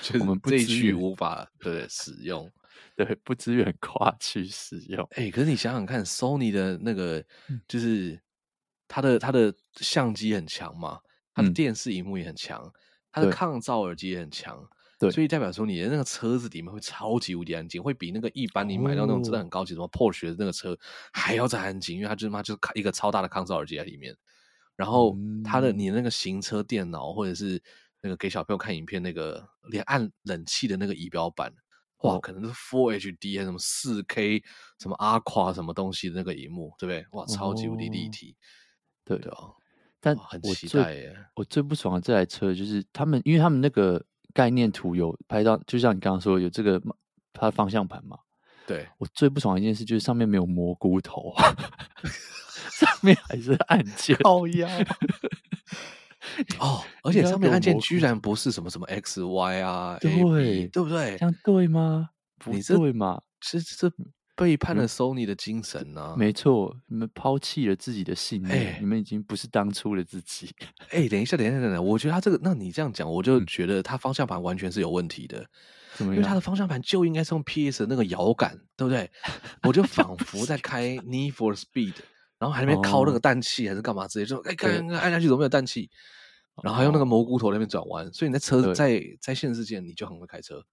[0.02, 2.50] 就是我们这一区无法对使用，
[2.96, 5.08] 对，不支援跨区使用。
[5.12, 7.24] 哎，可是你想想看，Sony 的那个
[7.68, 8.20] 就是
[8.88, 11.00] 它的它的相机很强嘛，
[11.34, 12.72] 它的电视荧幕也很强，
[13.12, 14.68] 它的抗噪耳机也很强。
[15.00, 20.76] 对，所以代表说你的那个车子里面会超级无敌安静，会比那个一般你买到那种真的很高级什么 Porsche 的那个车
[21.14, 24.16] 还要再安静，因为它就是妈就是一个超大的抗噪耳机在里面。
[24.76, 27.62] 然后它的你的那个行车电脑或者是
[28.02, 31.52] 那个给小朋友看影片那个连按冷气的那个仪表板，
[32.04, 34.44] 哇，可能是 Full HD 还是什么四 K
[34.80, 37.06] 什么 Aqua 什么东西的那个荧幕，对不对？
[37.12, 38.36] 哇，超级无敌立体，
[39.08, 39.38] 对对啊。
[40.00, 41.16] 但很期待耶！
[41.36, 44.04] 我最不爽的这台车就是他们，因为他们那个。
[44.34, 46.80] 概念图有拍到，就像你刚刚说有这个
[47.34, 48.20] 它的方向盘嘛？
[48.68, 51.34] 对，我最不爽的一件事就是上面没有蘑菇头，
[52.70, 54.16] 上面还是按键。
[54.24, 54.70] 好呀！
[56.60, 60.14] 哦，而且上面按键居然不是什么什么 X Y 啊，对
[60.68, 61.18] 对不对？
[61.18, 62.12] 这样对吗？
[62.38, 63.20] 不对吗？
[63.40, 63.92] 这这。
[64.38, 66.20] 背叛了 Sony 的精神呢、啊嗯？
[66.20, 70.54] 没错，你们抛弃了自己的信念，欸、你们已经不是当初的自己。
[70.92, 75.44] 哎、欸，等一下，等一下，等一下，我觉得他这个，那你这样讲，我就觉得他方向盘完全是有问题的，
[76.00, 79.10] 嗯、因为他的方向盘就应该是用 PS 的那个摇杆，对不对？
[79.64, 81.96] 我就 仿佛在开 Need for Speed，
[82.38, 85.90] 然后还没靠那个氮气还是干嘛之类，就哎，看按下去怎么没有氮气？
[86.64, 90.64] 然后还用那个蘑菇头那边转弯，所以你在车在在现实世界你就很会开车。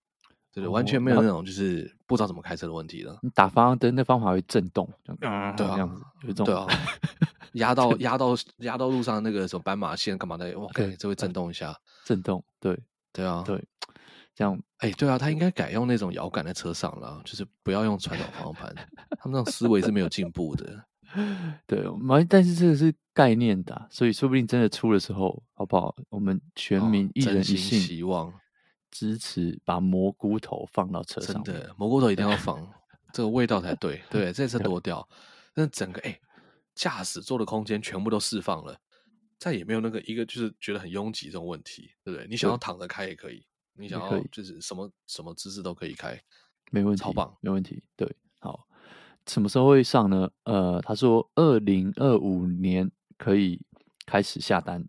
[0.55, 3.19] 对，对，完全没有那种就是不知道怎么开车的问题了。
[3.23, 6.67] 你打方向灯，那方法会震动，这样、嗯、对啊，这样子有一种对啊，
[7.55, 10.57] 压到压到压到路上那个什么斑马线干嘛的？
[10.59, 12.79] 哇，对，这会震动一下，震动，对
[13.13, 13.63] 对啊，对，
[14.35, 18.75] 这样，哎，对啊，他应该改用那种摇杆在车上了，就是不要用传统方向盘，
[19.19, 20.85] 他们那种思维是没有进步的。
[21.67, 21.85] 对，
[22.29, 25.95] 但是这个是概念的、啊，所以说不定真的出的时候，好不好？
[26.09, 28.33] 我们全民一人一信，希望。
[28.95, 32.65] 支持把蘑菇头放到车上，真的蘑菇头一定要放，
[33.13, 34.01] 这个味道才 对。
[34.09, 35.07] 对，这次多掉，
[35.53, 36.17] 那整个哎，
[36.77, 38.79] 驾驶座的空间全部都释放了，
[39.37, 42.29] 再也没有那个一个就是觉得很拥挤这种问题，对不对？
[42.29, 46.17] 你想要躺着开也可以，你想要就是什么什么姿势都可以开，
[46.71, 47.83] 没问题，超棒，没问题。
[47.97, 48.65] 对，好，
[49.27, 50.31] 什么时候会上呢？
[50.45, 52.89] 呃，他说二零二五年
[53.19, 53.61] 可以
[54.07, 54.89] 开始下单，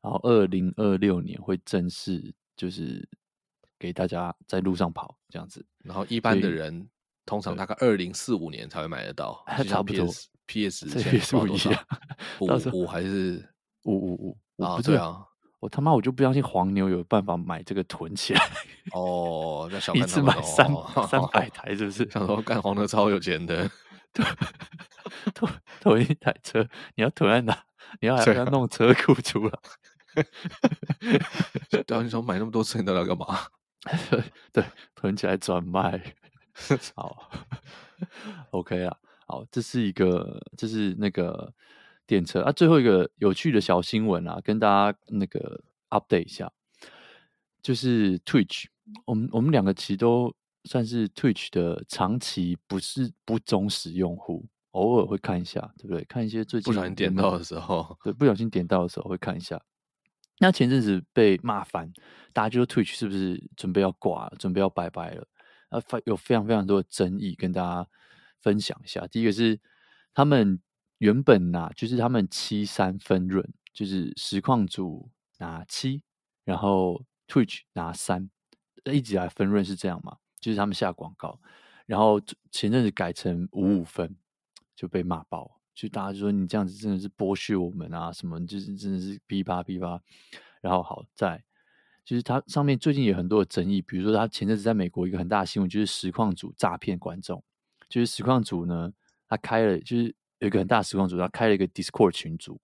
[0.00, 3.08] 然后二零二六年会正式就是。
[3.78, 6.88] 给大家在路上跑这样子，然后一般的人
[7.26, 10.06] 通常大概二零四五年才会买得到， 差不多。
[10.46, 11.86] PS 这 PS 五一样，
[12.38, 13.42] 五五还是
[13.84, 14.78] 五五五啊？
[14.82, 15.24] 对啊，
[15.58, 18.40] 我他妈我就不相信黄牛有办法买这个囤起来。
[18.92, 20.70] 哦，那 小一次买三
[21.08, 22.06] 三百 台是不是？
[22.10, 23.70] 想说干黄牛超有钱的，
[25.32, 25.50] 囤
[25.80, 26.62] 囤一台车，
[26.94, 27.64] 你要囤在哪？
[28.02, 29.58] 你要还要弄车库出来？
[31.70, 33.38] 对啊，你想买那么多车，你都要干嘛？
[34.52, 34.64] 对，
[34.94, 36.14] 囤起来转卖。
[36.94, 37.30] 好
[38.50, 41.52] ，OK 啊，好，这是一个，这是那个
[42.06, 42.52] 电车啊。
[42.52, 45.60] 最后一个有趣的小新闻啊，跟大家那个
[45.90, 46.52] update 一下，
[47.60, 48.66] 就是 Twitch，
[49.04, 50.32] 我们我们两个其实都
[50.62, 56.04] 算是 Twitch 的长期不是不忠实用户，偶尔会看一下，对不对？
[56.04, 59.60] 看一些最近不小心点到的时候，对，不小心点到的时候会看一下。
[60.38, 61.92] 那前阵子被骂翻，
[62.32, 65.26] 大家就说 Twitch 是不是准备要挂了，准备要拜拜了？
[65.68, 67.88] 啊，有非常非常多的争议，跟大家
[68.40, 69.06] 分享一下。
[69.06, 69.60] 第一个是
[70.12, 70.60] 他们
[70.98, 76.02] 原本呐、就是他们七三分润，就是实况组拿七，
[76.44, 78.28] 然后 Twitch 拿三，
[78.84, 80.16] 一直以来分润是这样嘛？
[80.40, 81.40] 就是他们下广告，
[81.86, 82.20] 然后
[82.50, 84.16] 前阵子改成五五分，
[84.76, 90.00] 就被骂爆，就大家就说你这样子真的是剥削我们啊，什么就是真的是逼吧逼吧。
[90.60, 91.42] 然后好在，
[92.04, 97.42] 就是它上面最近有很多的争议，比如说他前阵子在美国一个很大的新闻，就是实况组诈骗观众，
[97.88, 98.92] 就是实况组呢，
[99.28, 102.60] 他开了就是有一个很大的实况组，他开了一个 Discord 群组，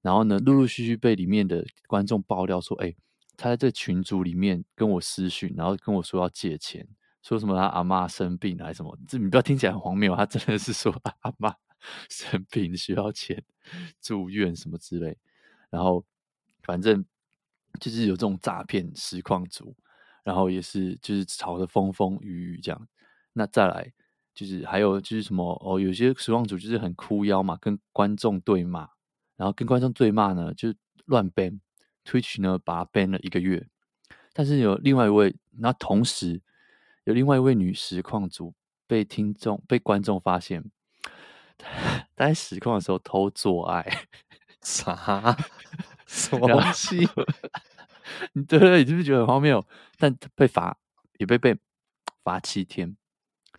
[0.00, 2.94] 然后呢，陆陆续续被里面的观众爆料说，哎，
[3.36, 6.86] 他在这群组里面跟我私讯，然后跟我说要借钱。
[7.22, 8.98] 说什么他阿妈生病还是什么？
[9.08, 11.54] 这你不要听起来很荒谬，他真的是说阿妈
[12.08, 13.42] 生病需要钱
[14.00, 15.16] 住院什么之类。
[15.70, 16.04] 然后
[16.62, 17.04] 反正
[17.80, 19.74] 就是有这种诈骗实况主，
[20.22, 22.88] 然后也是就是吵得风风雨雨这样。
[23.32, 23.92] 那再来
[24.34, 28.88] 就是还有就是什么哦，有些实况主就是很哭腰嘛，跟观众对骂，
[29.36, 30.74] 然后跟观众对骂呢就
[31.06, 31.60] 乱 ban
[32.04, 33.66] Twitch 呢把他 ban 了一个月。
[34.32, 36.42] 但是有另外一位，那同时。
[37.06, 38.54] 有另外一位女实况主
[38.86, 40.64] 被听众、被观众发现，
[42.16, 44.06] 在实况的时候偷做爱，
[44.62, 45.36] 啥？
[46.06, 47.08] 什么东西？
[48.34, 48.84] 你对不对？
[48.84, 49.64] 你是不是觉得很荒谬？
[49.98, 50.76] 但被罚，
[51.18, 51.56] 也被被
[52.22, 52.96] 罚七天。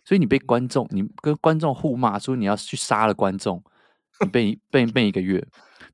[0.04, 3.62] 所以你被观众，你跟观众互骂说你要去杀了观众，
[4.20, 5.46] 你被被被一个月。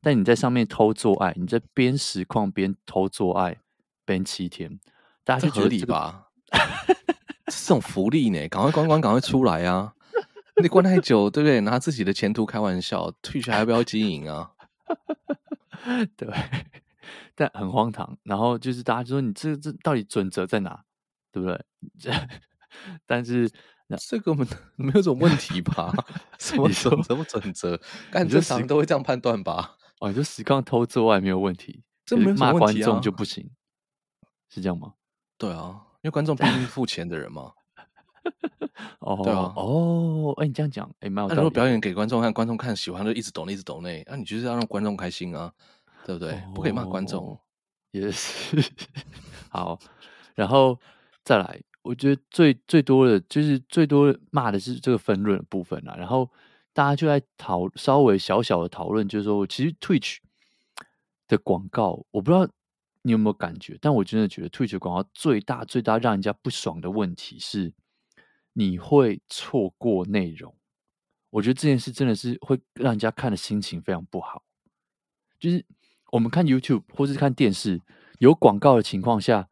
[0.03, 3.57] 但你在上面偷做爱，你在边实况边偷做爱，
[4.05, 4.79] 边七天。
[5.25, 6.29] 大家就合理吧？
[7.47, 9.95] 这种福利呢，赶快关关，赶快出来啊！
[10.63, 11.61] 你关太久，对不对？
[11.61, 14.53] 拿自己的前途开玩笑，Twitch 还要不要经营啊？
[16.17, 16.29] 对，
[17.35, 18.17] 但很荒唐。
[18.23, 20.85] 然后就是大家就说你这这到底准则在哪？
[21.33, 21.65] 对不对？
[23.07, 23.51] 但是
[23.89, 24.47] 那这个没
[24.77, 25.93] 没有这种问题吧？
[26.39, 27.79] 什么什么什么准则？
[28.11, 29.77] 感觉常都会这样判断吧？
[30.01, 33.51] 哦，你说实况偷之外没有问题，这没骂观众就不行，
[34.49, 34.95] 是这样吗？
[35.37, 35.87] 对啊。
[36.03, 37.53] 因为观众毕竟是付钱的人嘛，
[39.01, 41.37] 哦， 对啊，哦，哎，你这样讲，哎，蛮有道理。
[41.37, 45.53] 那如果表演给观众看，观众看喜欢就一直抖，一直抖内，那你就是要让观众开心啊，
[46.05, 46.33] 对不对？
[46.33, 47.39] 哦、不可以骂观众，
[47.91, 48.63] 也是。
[49.51, 49.79] 好，
[50.35, 50.79] 然后
[51.25, 55.95] 再来，我觉得最最多的就是最多骂的是这个分润的部分啦。
[55.97, 56.31] 然后
[56.73, 60.19] 大家就在讨稍微小小的讨论，就是说，其实 Twitch
[61.29, 62.49] 的广告，我不知道。
[63.05, 63.77] 你有没有感觉？
[63.81, 67.73] 但我真的觉得 Twitch 广告最大最大让人家不爽的问题是，
[68.53, 70.55] 你会错过内容。
[71.31, 74.43] 我觉得这件事真的是会让人家看的心情非常不好。
[75.41, 75.65] 就是
[76.11, 77.81] 我们看 YouTube 或是看电视
[78.19, 79.49] 有广告的情况下，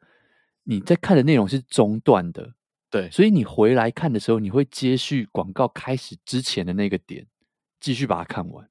[0.65, 2.55] 你在看的内容是中断的，
[2.91, 7.27] 对，所以你回来看的时候，你会接续广告开始之前的那个点，
[7.81, 8.69] 继续把它看完。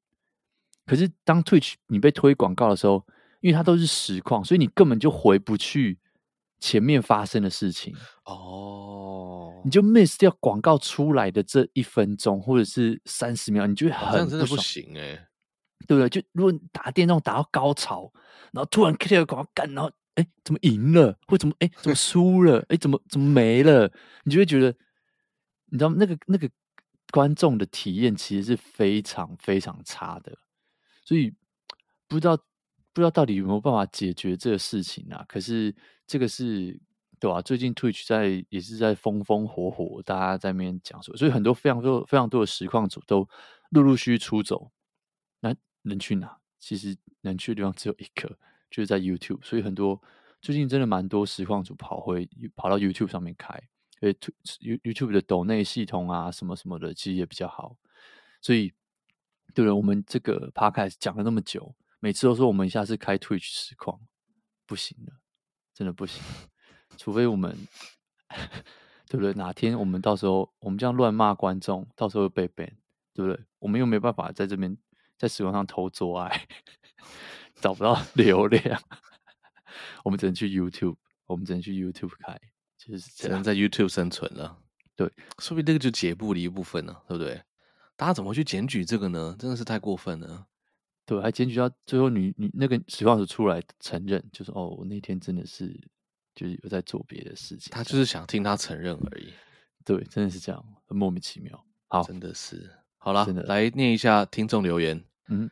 [0.86, 3.06] 可是当 Twitch 你被推广告的时候，
[3.42, 5.98] 因为它都是实况，所以你根本就回不去
[6.60, 7.96] 前面发生的事情。
[8.26, 15.28] 哦，你就 miss 掉广告出来的这一分钟或者是三十秒，你就会很真的不行哎、欸，
[15.88, 16.10] 对不对？
[16.10, 18.12] 就如果你打电动打到高潮，
[18.52, 23.92] 然后突然 K 了广告干，然后哎怎么赢了，或怎么哎怎么输了，哎怎么怎么没了，
[24.24, 24.76] 你就会觉得
[25.68, 26.50] 你知道那个那个
[27.12, 30.38] 观众的体验其实是非常非常差的，
[31.04, 31.34] 所以
[32.08, 32.38] 不知道。
[32.92, 35.24] 不知道到底有没有办法解决这个事情啊？
[35.28, 35.74] 可是
[36.08, 36.80] 这个是
[37.20, 37.42] 对吧？
[37.42, 43.28] 最近 Twitch 在也是在风风火火，大家在那边讲说，所以很多非常多非常多的实况组都
[43.70, 44.72] 陆陆续续出走。
[45.40, 46.38] 那能去哪？
[46.60, 48.28] 其实能去的地方只有一个，
[48.72, 49.46] 就是在 YouTube。
[49.46, 50.02] 所以很多
[50.42, 53.54] 最近真的蛮多实况组跑回跑到 YouTube 上面开，
[54.02, 54.14] 因为
[54.84, 57.78] YouTube 的抖内系统啊什么什么的其实也比较好。
[58.42, 58.74] 所以
[59.54, 61.76] 对了，我们这个 Podcast 讲了那么久。
[62.00, 64.00] 每次都说我们下次开 Twitch 实况，
[64.66, 65.14] 不行了，
[65.74, 66.22] 真的不行。
[66.98, 67.56] 除非我们，
[69.08, 69.34] 对不对？
[69.34, 72.72] 哪天我们到时候我们这样乱骂观众，到时候又被 ban，
[73.14, 73.40] 对不对？
[73.60, 74.78] 我们又没办法在这边
[75.18, 76.48] 在实况上偷做爱，
[77.56, 78.82] 找不到 流量，
[80.04, 80.96] 我们只能去 YouTube，
[81.26, 82.40] 我们只能去 YouTube 开，
[82.78, 84.58] 就是只能在 YouTube 生存了。
[84.96, 87.42] 对，说不定这个就节目的一部分了，对不对？
[87.96, 89.36] 大家怎么去检举这个呢？
[89.40, 90.48] 真的是太过分了。
[91.10, 95.76] 对，还检举到最后女，女女那个实况主出来承认，就是哦，我那天真的是
[96.36, 97.72] 就是有在做别的事情。
[97.72, 99.34] 他就是想听他承认而已。
[99.84, 101.66] 对，真的是这样，很莫名其妙。
[101.88, 102.70] 好，真的是。
[103.00, 105.04] 好了，来念一下听众留言。
[105.30, 105.50] 嗯，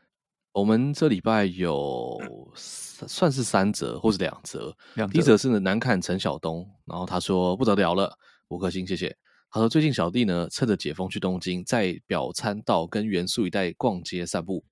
[0.52, 2.22] 我们这礼拜有
[2.54, 4.78] 算是三折，或是两折。
[4.94, 5.14] 两则。
[5.14, 8.16] 第一折是呢，南坎陈晓东，然后他说不得了了，
[8.50, 9.18] 五颗星，谢谢。
[9.50, 14.64] 他说最近小弟呢，趁着解封去东京，在表参道跟元素一带逛街散步。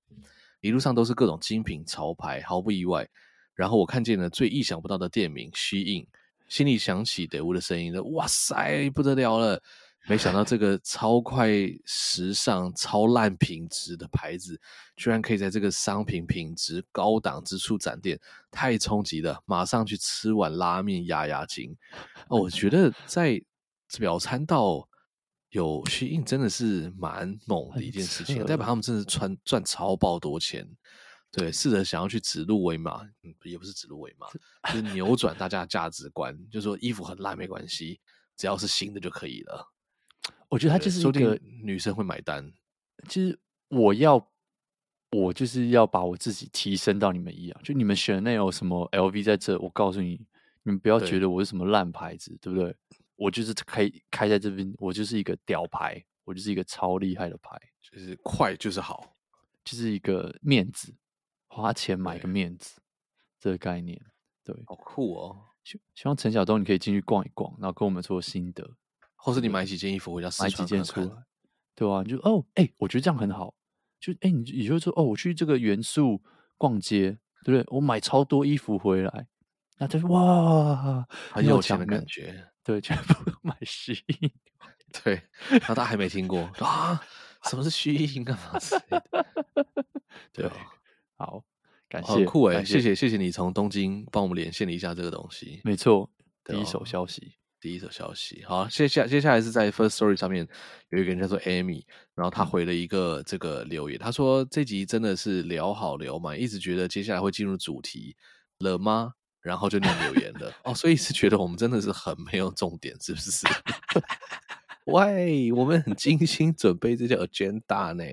[0.60, 3.08] 一路上都是各种精品潮牌，毫不意外。
[3.54, 6.06] 然后我看见了最意想不到的店名虚印
[6.48, 7.94] 心里想起德屋的声音。
[8.12, 9.62] 哇塞，不得了了！
[10.08, 11.48] 没想到这个超快
[11.84, 14.56] 时尚、超烂品质的牌子，
[14.94, 18.16] 居然可以在这个商品品质高档之处展店，
[18.50, 19.42] 太冲击了！
[19.46, 21.76] 马上去吃碗拉面压压惊。
[22.28, 23.42] 哦，我觉得在
[23.98, 24.88] 表参道
[25.50, 30.68] 有 SHEIN 真的是蛮猛的一件事情，代表他们真的是赚赚超爆多钱。
[31.32, 34.26] 对，试着想要去指鹿为马，嗯，也不是指鹿为马，
[34.72, 38.00] 就是扭转大家的价值观，就是说衣服很烂没关系，
[38.36, 39.70] 只要是新的就可以了。
[40.48, 42.50] 我觉得他就是一个女生会买单。
[43.08, 43.38] 其实
[43.68, 44.30] 我要，
[45.10, 47.60] 我就是要把我自己提升到你们一样。
[47.62, 50.12] 就你们选的那有什么 LV 在这，我告诉你，
[50.62, 52.76] 你们不要觉得我是什么烂牌子，对，对不对？
[53.16, 59.16] 我就是可以开在这边，我就是一个屌牌，我就是一个超厉害的牌，就是快就是好，
[59.64, 60.94] 就是一个面子，
[61.48, 62.80] 花钱买个面子，
[63.40, 64.00] 这个概念，
[64.44, 65.42] 对，好酷哦。
[65.64, 68.76] 希希望陈晓东你可以进去逛一逛，然后跟我们说心得。
[69.16, 71.24] 或是你买几件衣服回家试穿看看，买几件出来，
[71.74, 73.52] 对啊，你就哦，哎、欸，我觉得这样很好。
[73.98, 76.22] 就哎、欸，你也就是说，哦，我去这个元素
[76.56, 77.64] 逛街，对不对？
[77.74, 79.26] 我买超多衣服回来，
[79.78, 82.46] 那就是哇，很有钱的感觉。
[82.66, 84.30] 对，全部买 SHEIN，
[85.04, 87.00] 对，然后他还没听过啊，
[87.44, 89.26] 什么是 SHEIN 干嘛之类的？
[90.34, 90.50] 对，
[91.16, 91.44] 好，
[91.88, 96.10] 感谢，酷哎，谢谢谢谢你从东京帮我们连线了一下这个东西，没错，
[96.44, 97.36] 第一手消息。
[97.58, 100.46] 第一手消息，好，接下接下来是在 First Story 上面
[100.90, 108.14] 有一个人叫做 Amy，然后他回了一个这个留言，他说这集真的是聊好聊满，一直觉得接下来会进入主题
[108.58, 109.14] 了吗？
[109.46, 113.46] 然后就念留言了，哦，所以是觉得我们真的是很没有重点，是不是？
[114.86, 118.04] 喂，我们很精心准备这些 agenda 呢，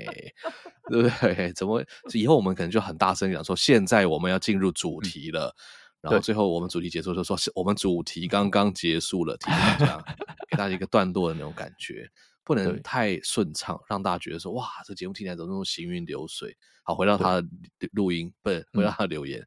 [0.89, 1.51] 对不对？
[1.53, 5.55] 怎么以后我们可能就很大声讲说，现在我们要进入主题了。
[6.01, 10.05] 然后最后我们主题结束就说，是我们主题刚刚结束了，提醒大家，
[10.51, 12.07] 给大家一个段落的那种感觉，
[12.43, 16.55] 不能太顺畅，让大家觉得说哇，这节目听起来怎么那么行云流水？
[16.85, 17.47] 好，回到他的
[17.93, 19.41] 录音，不是回到他的留言，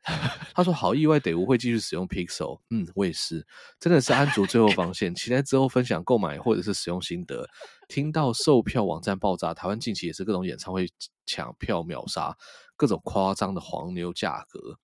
[0.55, 3.47] 他说好意外，得物会继续使用 Pixel，嗯，我也是，
[3.78, 7.47] 真的是安卓最后防线，期待之后分享购买或者是使用心得。
[7.88, 10.88] 听到售票网站爆炸，台湾近期也是各种演唱会
[11.26, 12.34] 抢票秒杀，
[12.74, 14.78] 各种夸张的黄牛价格。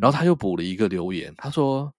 [0.00, 1.94] 然后他又补了一个留言，他说：“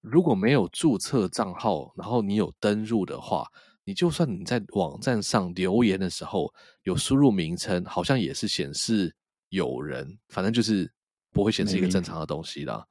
[0.00, 3.48] 如果没有注册账号，然后你有登入的话，
[3.90, 6.48] 你就算你在网站上留言的时候
[6.84, 9.12] 有输入名称，好像也是显示
[9.48, 10.88] 有人，反正就是
[11.32, 12.86] 不会显示一个正常的东西啦。”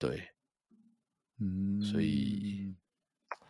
[0.00, 0.22] 对，
[1.38, 2.74] 嗯，所以。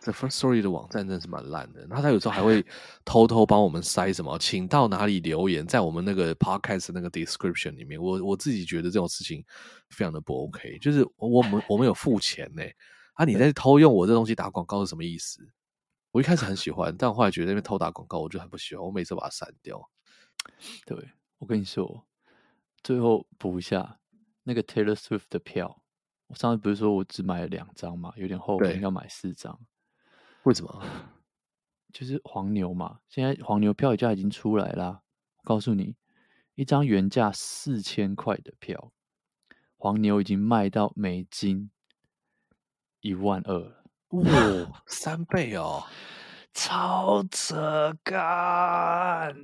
[0.04, 2.66] 这 First Story 的网站真的是蛮烂的，然后他有时候还会
[3.04, 8.02] 偷偷帮我们塞什么，请到哪里留言，在我们那个 Podcast 那个 description 里面。
[8.02, 9.44] 我我自己觉得这种事情
[9.90, 12.64] 非常的不 OK，就是我们我们有付钱呢，
[13.14, 15.38] 啊，你在偷用我这东西打广告是什么意思？
[16.12, 19.90] 我一开始很喜欢，但我后来觉得那边偷打广告，我就很不喜欢，我每次把它删掉。
[20.86, 22.06] 对，我跟你说，
[22.82, 23.98] 最后补一下
[24.42, 25.82] 那个 Taylor Swift 的票，
[26.26, 29.58] 我上次不是说我只买了两张嘛，有点后悔要买四张。
[30.42, 30.84] 为什么？
[31.92, 33.00] 就是黄牛嘛。
[33.08, 35.02] 现在黄牛票价已经出来啦。
[35.38, 35.96] 我告诉你，
[36.54, 38.92] 一张原价四千块的票，
[39.76, 41.70] 黄牛已经卖到美金
[43.00, 43.81] 一万二了。
[44.12, 45.82] 哇，三倍哦，
[46.54, 49.34] 超扯干！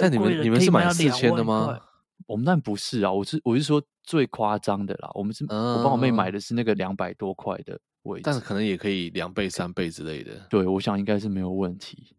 [0.00, 1.78] 但你们你们是买四千的吗？
[2.26, 5.08] 我们当然不是啊，我是我是说最夸张的啦。
[5.14, 8.20] 我们是，嗯、我帮我妹买的是那个两百多块的位。
[8.22, 10.32] 但是可能也可以两倍、三倍之类的。
[10.50, 12.16] 对，我想应该是没有问题。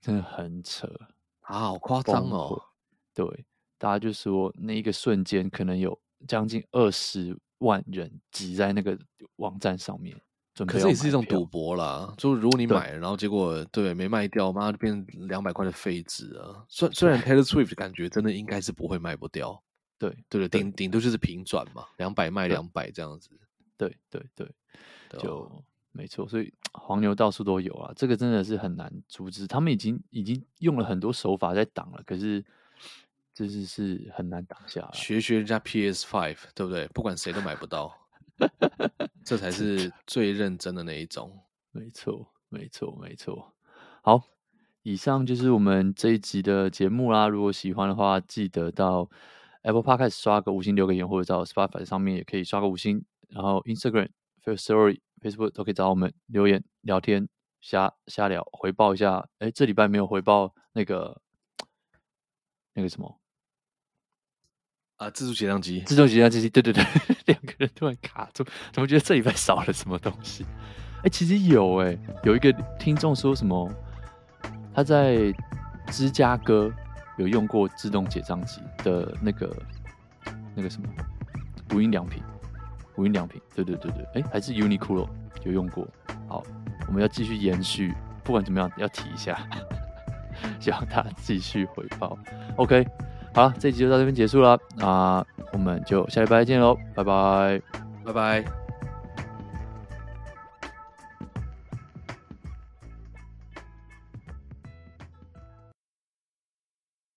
[0.00, 0.88] 真的很扯
[1.42, 2.60] 啊，好夸张哦！
[3.14, 3.26] 对，
[3.76, 5.96] 大家就说那一个瞬间，可能有
[6.26, 8.98] 将近二十万人挤在那个
[9.36, 10.18] 网站上面，
[10.54, 10.74] 准备。
[10.74, 12.12] 可是也是一种赌博啦。
[12.16, 16.64] 就如果你买，然后结果对没卖掉，妈就变成两百块的废纸啊！
[16.68, 19.62] 虽虽然 Taylor Swift 感觉真的应该是不会卖不掉。
[19.98, 23.30] 对对对，顶顶多就是平转嘛，两百卖两百这样子。
[23.76, 24.48] 对对对。
[25.18, 29.46] 就没错，所以黄牛到处都有啊，这个真的是很难阻止。
[29.46, 32.42] 他们已经已经用了很多手法在挡了，可是
[33.34, 34.90] 就是是很难挡下来。
[34.94, 36.88] 学学人家 PS Five，对不对？
[36.94, 37.94] 不管谁都买不到，
[39.24, 41.44] 这才是最认真的那一种。
[41.70, 43.54] 没错，没错，没错。
[44.02, 44.22] 好，
[44.82, 47.28] 以上就是我们这一集的节目啦。
[47.28, 49.08] 如果喜欢的话，记得到
[49.62, 54.08] Apple Podcast 刷个五星，留个言，或者到 Spotify 上面也可以刷个五星，然后 Instagram。
[54.44, 57.28] Firstory、Facebook 都可以找我们留言、聊天、
[57.60, 59.28] 瞎瞎聊、回报一下。
[59.38, 61.22] 哎，这礼拜没有回报那个
[62.74, 63.20] 那个什么
[65.02, 65.10] 啊？
[65.10, 66.84] 自助结账机，自动结账机，对对对，
[67.26, 70.46] 两个人突然卡住，怎么觉得这礼拜少了什么东西？
[71.02, 73.68] 哎，其实有哎，有一个听众说什么
[74.74, 75.34] 他在
[75.88, 76.72] 芝加哥
[77.16, 79.54] 有用过自动结账机的那个
[80.54, 80.88] 那个什么
[81.74, 82.22] 无印良品，
[82.96, 85.08] 无印良品，对对对对，哎、欸，还是 Uniqlo
[85.44, 85.86] 有用过。
[86.28, 86.42] 好，
[86.86, 87.92] 我们要继续延续，
[88.22, 89.46] 不管怎么样，要提一下，
[90.60, 92.16] 希望他继续回报。
[92.56, 92.86] OK，
[93.34, 97.60] 好了，这一集就到这边结束了，那我们就下礼拜见喽，拜拜，
[98.04, 98.61] 拜拜。